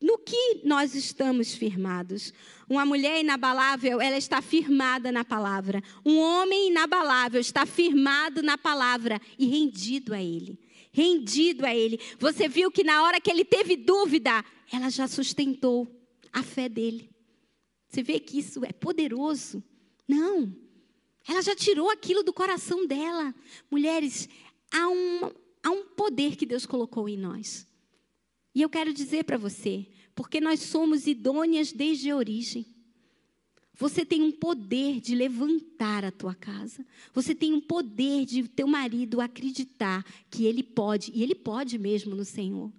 [0.00, 2.32] No que nós estamos firmados?
[2.68, 5.82] Uma mulher inabalável, ela está firmada na palavra.
[6.04, 10.56] Um homem inabalável está firmado na palavra e rendido a ele
[10.92, 11.98] rendido a Ele.
[12.18, 15.88] Você viu que na hora que ele teve dúvida, ela já sustentou
[16.32, 17.10] a fé dele.
[17.88, 19.62] Você vê que isso é poderoso?
[20.06, 20.54] Não.
[21.28, 23.34] Ela já tirou aquilo do coração dela.
[23.70, 24.28] Mulheres,
[24.70, 25.30] há um,
[25.62, 27.66] há um poder que Deus colocou em nós.
[28.54, 32.66] E eu quero dizer para você, porque nós somos idôneas desde a origem.
[33.74, 36.84] Você tem um poder de levantar a tua casa.
[37.14, 42.14] Você tem um poder de teu marido acreditar que ele pode, e ele pode mesmo
[42.14, 42.70] no Senhor.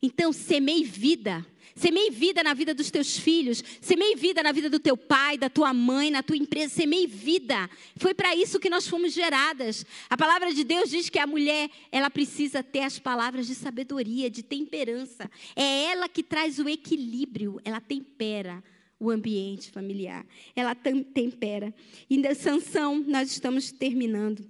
[0.00, 1.44] Então, semeie vida.
[1.74, 3.64] Semeie vida na vida dos teus filhos.
[3.80, 6.74] Semeie vida na vida do teu pai, da tua mãe, na tua empresa.
[6.74, 7.68] Semeie vida.
[7.96, 9.84] Foi para isso que nós fomos geradas.
[10.10, 14.30] A palavra de Deus diz que a mulher, ela precisa ter as palavras de sabedoria,
[14.30, 15.28] de temperança.
[15.56, 17.60] É ela que traz o equilíbrio.
[17.64, 18.62] Ela tempera
[18.98, 20.26] o ambiente familiar.
[20.54, 21.74] Ela tempera.
[22.08, 24.48] E da Sansão, nós estamos terminando.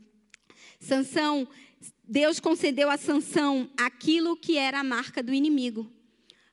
[0.81, 1.47] Sansão,
[2.05, 5.91] Deus concedeu a Sansão aquilo que era a marca do inimigo.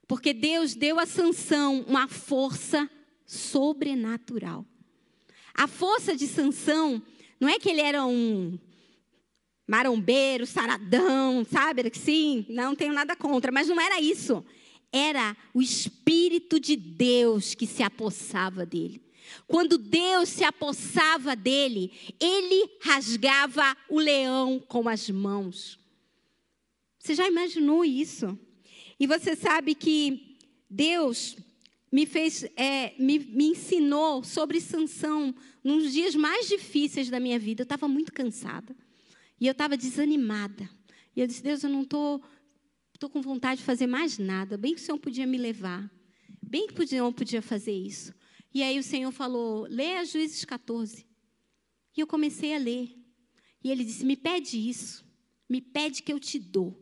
[0.06, 2.88] Porque Deus deu a Sansão uma força
[3.24, 4.64] sobrenatural.
[5.54, 7.02] A força de Sansão
[7.40, 8.58] não é que ele era um
[9.66, 11.90] marombeiro, saradão, sabe?
[11.94, 14.44] Sim, não tenho nada contra, mas não era isso.
[14.96, 19.02] Era o Espírito de Deus que se apossava dele.
[19.46, 25.78] Quando Deus se apossava dele, ele rasgava o leão com as mãos.
[26.98, 28.38] Você já imaginou isso?
[28.98, 30.38] E você sabe que
[30.70, 31.36] Deus
[31.92, 37.60] me fez, é, me, me ensinou sobre Sansão nos dias mais difíceis da minha vida.
[37.60, 38.74] Eu estava muito cansada.
[39.38, 40.70] E eu estava desanimada.
[41.14, 42.26] E eu disse, Deus, eu não estou tô,
[42.96, 44.56] tô com vontade de fazer mais nada.
[44.56, 45.90] Bem que o Senhor podia me levar.
[46.42, 48.14] Bem que o Senhor podia fazer isso.
[48.54, 51.06] E aí o Senhor falou, leia Juízes 14.
[51.96, 52.96] E eu comecei a ler.
[53.62, 55.04] E ele disse, me pede isso.
[55.48, 56.74] Me pede que eu te dou.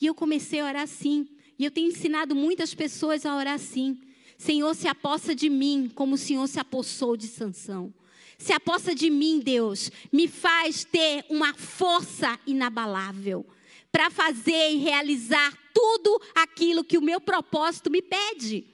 [0.00, 1.28] E eu comecei a orar assim.
[1.58, 4.00] E eu tenho ensinado muitas pessoas a orar assim.
[4.38, 7.92] Senhor, se apossa de mim, como o Senhor se apossou de Sansão.
[8.38, 13.46] Se aposta de mim, Deus, me faz ter uma força inabalável
[13.92, 18.66] para fazer e realizar tudo aquilo que o meu propósito me pede.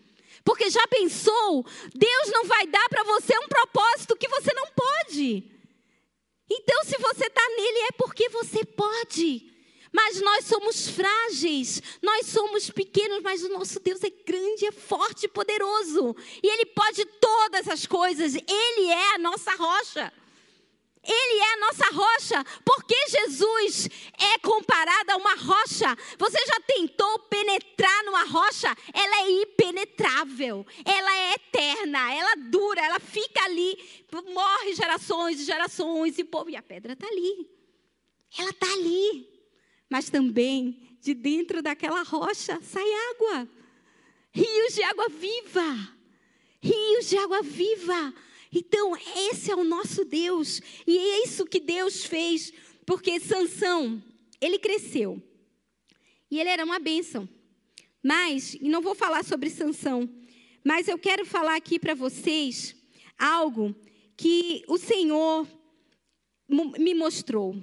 [0.45, 5.45] Porque já pensou, Deus não vai dar para você um propósito que você não pode.
[6.49, 9.53] Então, se você está nele, é porque você pode.
[9.93, 15.25] Mas nós somos frágeis, nós somos pequenos, mas o nosso Deus é grande, é forte
[15.25, 16.15] e poderoso.
[16.43, 20.13] E Ele pode todas as coisas, Ele é a nossa rocha.
[21.09, 22.45] Ele é a nossa rocha.
[22.65, 23.89] Porque Jesus
[24.19, 25.97] é comparado a uma rocha.
[26.19, 28.75] Você já tentou penetrar numa rocha?
[28.93, 30.67] Ela é impenetrável.
[30.85, 32.15] Ela é eterna.
[32.15, 32.81] Ela dura.
[32.85, 34.05] Ela fica ali.
[34.33, 36.19] Morre gerações e gerações.
[36.19, 37.49] E, povo, e a pedra está ali.
[38.39, 39.37] Ela está ali
[39.89, 43.49] mas também de dentro daquela rocha sai água.
[44.33, 45.97] Rios de água viva.
[46.61, 48.15] Rios de água viva.
[48.53, 50.61] Então, esse é o nosso Deus.
[50.87, 52.53] E é isso que Deus fez,
[52.85, 54.03] porque Sansão,
[54.41, 55.23] ele cresceu.
[56.31, 57.29] E ele era uma bênção.
[58.03, 60.09] Mas, e não vou falar sobre Sansão,
[60.65, 62.75] mas eu quero falar aqui para vocês
[63.19, 63.75] algo
[64.17, 65.47] que o Senhor
[66.49, 67.57] me mostrou.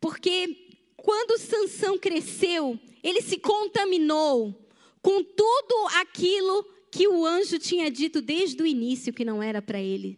[0.00, 4.68] Porque quando Sansão cresceu, ele se contaminou
[5.02, 6.64] com tudo aquilo
[6.94, 10.16] que o anjo tinha dito desde o início que não era para ele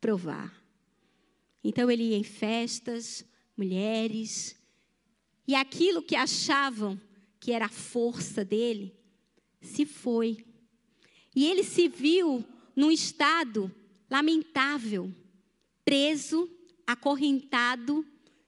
[0.00, 0.50] provar.
[1.62, 3.22] Então ele ia em festas,
[3.54, 4.56] mulheres,
[5.46, 6.98] e aquilo que achavam
[7.38, 8.96] que era a força dele
[9.60, 10.42] se foi.
[11.34, 12.42] E ele se viu
[12.74, 13.70] num estado
[14.08, 15.14] lamentável,
[15.84, 16.50] preso,
[16.86, 18.06] acorrentado,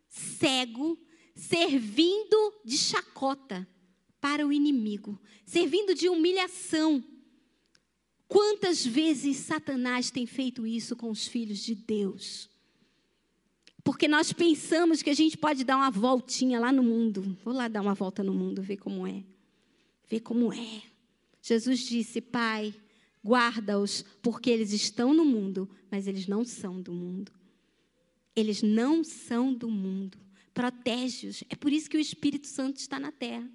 [0.08, 0.98] cego,
[1.34, 3.68] servindo de chacota
[4.22, 7.04] para o inimigo, servindo de humilhação.
[8.28, 12.48] Quantas vezes Satanás tem feito isso com os filhos de Deus?
[13.82, 17.36] Porque nós pensamos que a gente pode dar uma voltinha lá no mundo.
[17.42, 19.24] Vou lá dar uma volta no mundo, ver como é.
[20.08, 20.82] Ver como é.
[21.40, 22.74] Jesus disse: Pai,
[23.24, 27.32] guarda-os, porque eles estão no mundo, mas eles não são do mundo.
[28.36, 30.18] Eles não são do mundo
[30.58, 31.44] protege-os.
[31.48, 33.48] É por isso que o Espírito Santo está na terra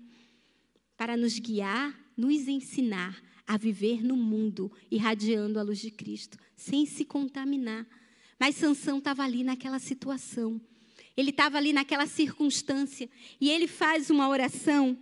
[0.95, 6.85] para nos guiar, nos ensinar a viver no mundo, irradiando a luz de Cristo, sem
[6.85, 7.85] se contaminar.
[8.39, 10.59] Mas Sansão estava ali naquela situação.
[11.15, 14.97] Ele estava ali naquela circunstância e ele faz uma oração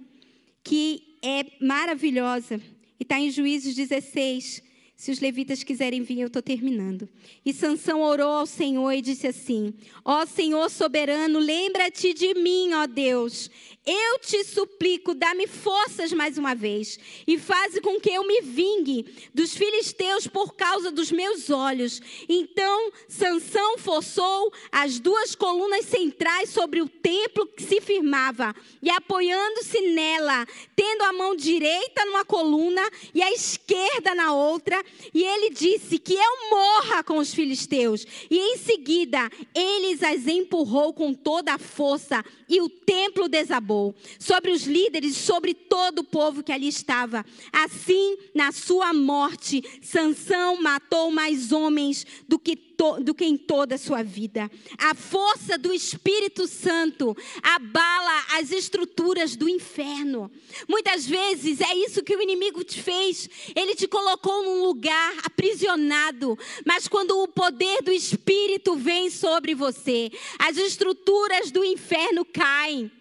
[0.63, 2.61] que é maravilhosa.
[2.99, 4.61] E está em Juízes 16,
[5.01, 7.09] se os levitas quiserem vir, eu estou terminando.
[7.43, 9.73] E Sansão orou ao Senhor e disse assim:
[10.05, 13.49] Ó Senhor soberano, lembra-te de mim, ó Deus.
[13.83, 19.11] Eu te suplico, dá-me forças mais uma vez e faze com que eu me vingue
[19.33, 21.99] dos filisteus por causa dos meus olhos.
[22.29, 29.81] Então Sansão forçou as duas colunas centrais sobre o templo que se firmava e apoiando-se
[29.89, 34.79] nela, tendo a mão direita numa coluna e a esquerda na outra,
[35.11, 38.05] e ele disse que eu morra com os filisteus.
[38.29, 44.51] E em seguida, eles as empurrou com toda a força e o templo desabou sobre
[44.51, 47.25] os líderes, sobre todo o povo que ali estava.
[47.53, 52.57] Assim, na sua morte, Sansão matou mais homens do que
[53.03, 54.49] do que em toda a sua vida.
[54.77, 60.31] A força do Espírito Santo abala as estruturas do inferno.
[60.67, 63.29] Muitas vezes é isso que o inimigo te fez.
[63.55, 70.11] Ele te colocou num lugar aprisionado, mas quando o poder do Espírito vem sobre você,
[70.39, 72.91] as estruturas do inferno caem.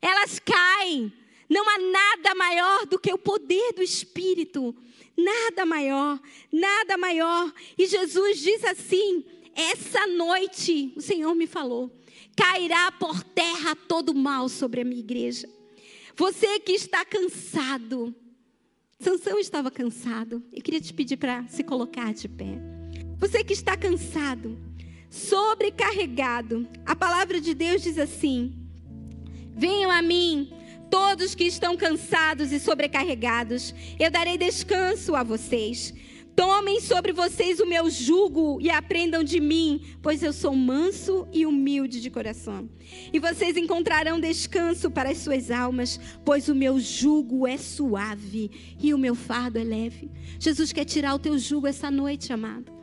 [0.00, 1.12] Elas caem.
[1.48, 4.74] Não há nada maior do que o poder do Espírito.
[5.18, 6.20] Nada maior,
[6.52, 7.52] nada maior.
[7.76, 11.90] E Jesus diz assim: essa noite, o Senhor me falou,
[12.36, 15.48] cairá por terra todo mal sobre a minha igreja.
[16.14, 18.14] Você que está cansado,
[19.00, 20.40] Sansão estava cansado.
[20.52, 22.60] Eu queria te pedir para se colocar de pé.
[23.18, 24.56] Você que está cansado,
[25.10, 28.54] sobrecarregado, a palavra de Deus diz assim:
[29.56, 30.52] Venham a mim,
[30.90, 35.94] todos que estão cansados e sobrecarregados, eu darei descanso a vocês.
[36.38, 41.44] Tomem sobre vocês o meu jugo e aprendam de mim, pois eu sou manso e
[41.44, 42.70] humilde de coração.
[43.12, 48.94] E vocês encontrarão descanso para as suas almas, pois o meu jugo é suave e
[48.94, 50.08] o meu fardo é leve.
[50.38, 52.77] Jesus quer tirar o teu jugo essa noite, amado.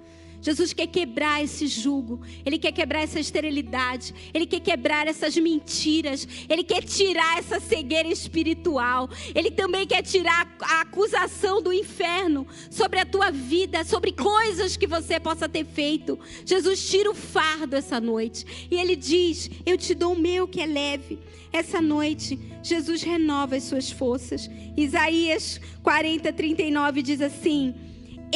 [0.45, 6.27] Jesus quer quebrar esse jugo, Ele quer quebrar essa esterilidade, Ele quer quebrar essas mentiras,
[6.47, 12.99] Ele quer tirar essa cegueira espiritual, Ele também quer tirar a acusação do inferno sobre
[12.99, 16.19] a tua vida, sobre coisas que você possa ter feito.
[16.45, 20.61] Jesus tira o fardo essa noite e Ele diz: Eu te dou o meu que
[20.61, 21.17] é leve.
[21.51, 24.47] Essa noite, Jesus renova as suas forças.
[24.77, 27.73] Isaías 40, 39 diz assim.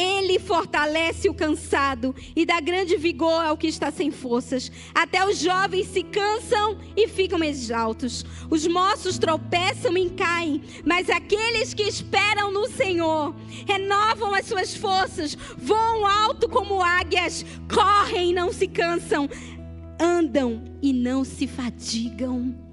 [0.00, 4.72] Ele fortalece o cansado e dá grande vigor ao que está sem forças.
[4.94, 8.24] Até os jovens se cansam e ficam exaltos.
[8.48, 13.34] Os moços tropeçam e caem, mas aqueles que esperam no Senhor
[13.66, 19.28] renovam as suas forças, voam alto como águias, correm e não se cansam,
[20.00, 22.69] andam e não se fadigam.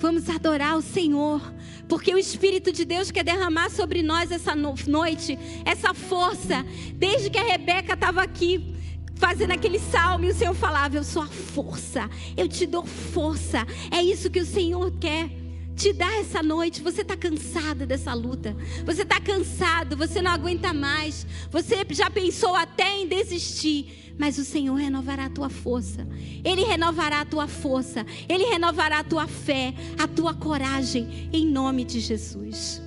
[0.00, 1.42] Vamos adorar o Senhor,
[1.86, 6.64] porque o Espírito de Deus quer derramar sobre nós essa noite, essa força.
[6.94, 8.74] Desde que a Rebeca estava aqui
[9.16, 13.66] fazendo aquele salmo, e o Senhor falava: Eu sou a força, eu te dou força.
[13.90, 15.28] É isso que o Senhor quer
[15.76, 16.80] te dar essa noite.
[16.80, 22.56] Você está cansado dessa luta, você está cansado, você não aguenta mais, você já pensou
[22.56, 26.06] até em desistir mas o Senhor renovará a tua força.
[26.44, 31.84] Ele renovará a tua força, ele renovará a tua fé, a tua coragem, em nome
[31.86, 32.82] de Jesus.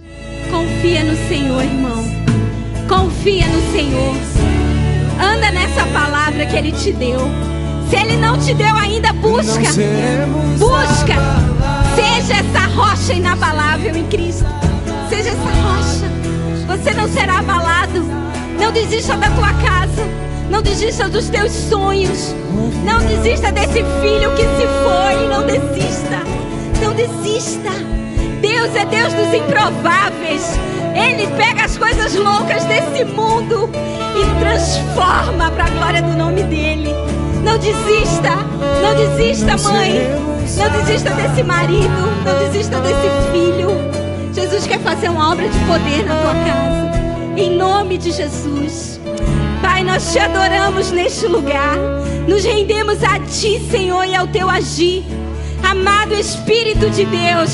[0.52, 2.04] Confia no Senhor, irmão.
[2.88, 4.16] Confia no Senhor.
[5.20, 7.22] Anda nessa palavra que ele te deu.
[7.90, 9.60] Se ele não te deu ainda, busca.
[10.60, 11.16] Busca.
[11.96, 14.46] Seja essa rocha inabalável em Cristo.
[15.10, 16.68] Seja essa rocha.
[16.68, 18.04] Você não será abalado.
[18.60, 20.33] Não desista da tua casa.
[20.50, 22.36] Não desista dos teus sonhos.
[22.84, 25.28] Não desista desse filho que se foi.
[25.28, 26.22] Não desista.
[26.82, 27.72] Não desista.
[28.42, 30.60] Deus é Deus dos improváveis.
[30.96, 33.70] Ele pega as coisas loucas desse mundo
[34.16, 36.90] e transforma para a glória do nome dele.
[37.44, 38.36] Não desista.
[38.82, 40.08] Não desista, mãe.
[40.58, 41.90] Não desista desse marido.
[42.26, 43.70] Não desista desse filho.
[44.34, 46.92] Jesus quer fazer uma obra de poder na tua casa.
[47.38, 49.00] Em nome de Jesus.
[49.84, 51.78] Nós te adoramos neste lugar.
[52.28, 55.04] Nos rendemos a Ti, Senhor, e ao Teu agir.
[55.62, 57.52] Amado Espírito de Deus,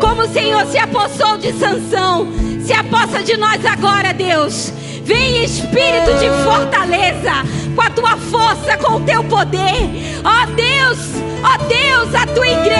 [0.00, 2.28] como o Senhor se apossou de Sansão,
[2.60, 4.72] se apossa de nós agora, Deus.
[5.04, 7.44] Vem Espírito de fortaleza,
[7.74, 9.90] com a tua força, com o teu poder.
[10.24, 10.98] Ó Deus,
[11.42, 12.71] ó Deus, a tua igreja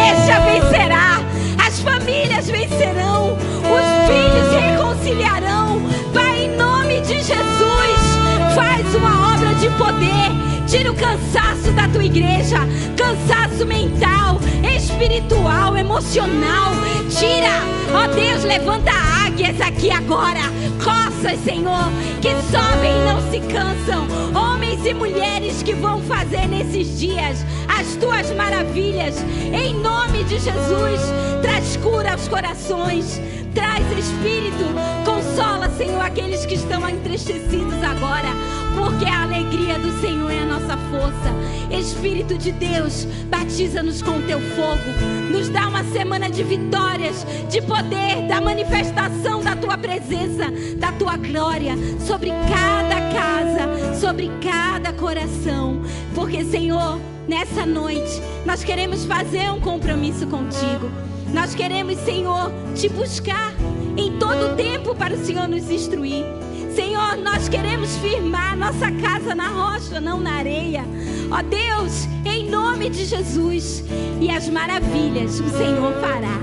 [10.93, 12.59] o cansaço da tua igreja,
[12.97, 14.39] cansaço mental,
[14.77, 16.73] espiritual, emocional.
[17.09, 17.63] Tira,
[17.93, 18.91] ó oh Deus, levanta
[19.27, 20.41] águias aqui agora.
[20.83, 21.91] Coças, Senhor,
[22.21, 24.07] que sobem e não se cansam.
[24.35, 29.25] Homens e mulheres que vão fazer nesses dias as tuas maravilhas.
[29.53, 31.01] Em nome de Jesus,
[31.41, 33.21] traz cura aos corações
[33.55, 34.65] Traz Espírito,
[35.05, 38.29] consola, Senhor, aqueles que estão entristecidos agora,
[38.75, 41.33] porque a alegria do Senhor é a nossa força.
[41.71, 47.61] Espírito de Deus, batiza-nos com o teu fogo, nos dá uma semana de vitórias, de
[47.61, 55.83] poder, da manifestação da tua presença, da tua glória sobre cada casa, sobre cada coração,
[56.15, 56.99] porque, Senhor,
[57.29, 61.12] nessa noite nós queremos fazer um compromisso contigo.
[61.33, 63.55] Nós queremos, Senhor, te buscar
[63.97, 66.25] em todo tempo para o Senhor nos instruir.
[66.75, 70.85] Senhor, nós queremos firmar nossa casa na rocha, não na areia.
[71.31, 73.85] Ó Deus, em nome de Jesus.
[74.21, 76.39] E as maravilhas o Senhor fará.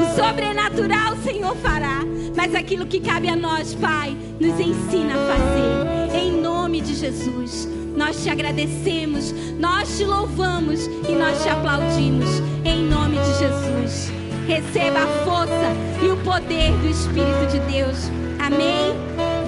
[0.00, 2.00] O sobrenatural o Senhor fará.
[2.36, 6.18] Mas aquilo que cabe a nós, Pai, nos ensina a fazer.
[6.18, 7.68] Em nome de Jesus.
[7.96, 12.28] Nós te agradecemos, nós te louvamos e nós te aplaudimos.
[12.64, 14.21] Em nome de Jesus.
[14.46, 15.72] Receba a força
[16.04, 18.10] e o poder do Espírito de Deus.
[18.40, 18.92] Amém?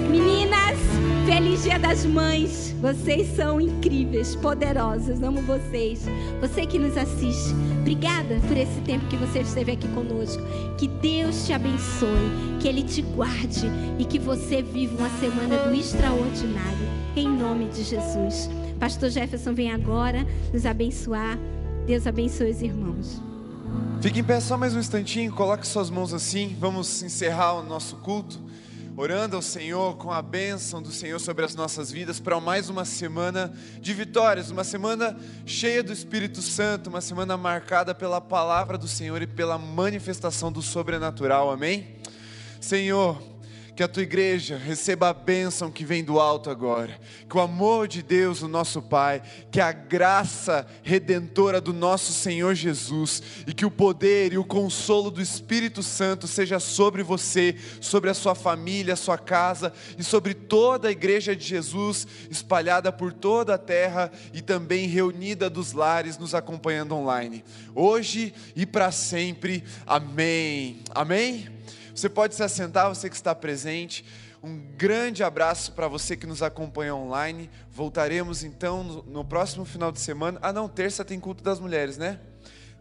[0.08, 0.78] Meninas,
[1.26, 2.72] Feliz Dia das Mães.
[2.80, 5.20] Vocês são incríveis, poderosas.
[5.20, 6.06] Amo vocês.
[6.40, 10.42] Você que nos assiste, obrigada por esse tempo que você esteve aqui conosco.
[10.78, 12.30] Que Deus te abençoe,
[12.60, 13.66] que Ele te guarde
[13.98, 16.88] e que você viva uma semana do extraordinário.
[17.16, 18.48] Em nome de Jesus.
[18.78, 21.36] Pastor Jefferson vem agora nos abençoar.
[21.84, 23.33] Deus abençoe os irmãos.
[24.00, 26.56] Fique em pé só mais um instantinho, coloque suas mãos assim.
[26.60, 28.38] Vamos encerrar o nosso culto
[28.96, 32.84] orando ao Senhor com a bênção do Senhor sobre as nossas vidas para mais uma
[32.84, 38.86] semana de vitórias, uma semana cheia do Espírito Santo, uma semana marcada pela palavra do
[38.86, 41.50] Senhor e pela manifestação do sobrenatural.
[41.50, 41.96] Amém?
[42.60, 43.20] Senhor,
[43.74, 46.98] que a tua igreja receba a bênção que vem do alto agora,
[47.28, 52.54] que o amor de Deus, o nosso Pai, que a graça redentora do nosso Senhor
[52.54, 58.10] Jesus e que o poder e o consolo do Espírito Santo seja sobre você, sobre
[58.10, 63.12] a sua família, a sua casa e sobre toda a igreja de Jesus espalhada por
[63.12, 67.44] toda a terra e também reunida dos lares nos acompanhando online.
[67.74, 69.64] Hoje e para sempre.
[69.86, 70.80] Amém.
[70.94, 71.53] Amém.
[71.94, 74.04] Você pode se assentar, você que está presente.
[74.42, 77.48] Um grande abraço para você que nos acompanha online.
[77.70, 80.38] Voltaremos então no, próximo final de semana.
[80.42, 82.20] Ah, não, terça tem culto das mulheres, né?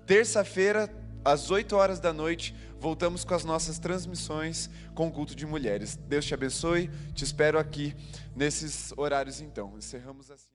[0.08, 0.92] Terça-feira,
[1.24, 5.96] às 8 horas da noite, voltamos com as nossas transmissões com o culto de mulheres.
[5.96, 6.90] Deus te abençoe.
[7.14, 7.96] Te espero aqui
[8.36, 9.78] nesses horários então.
[9.78, 10.53] Encerramos assim.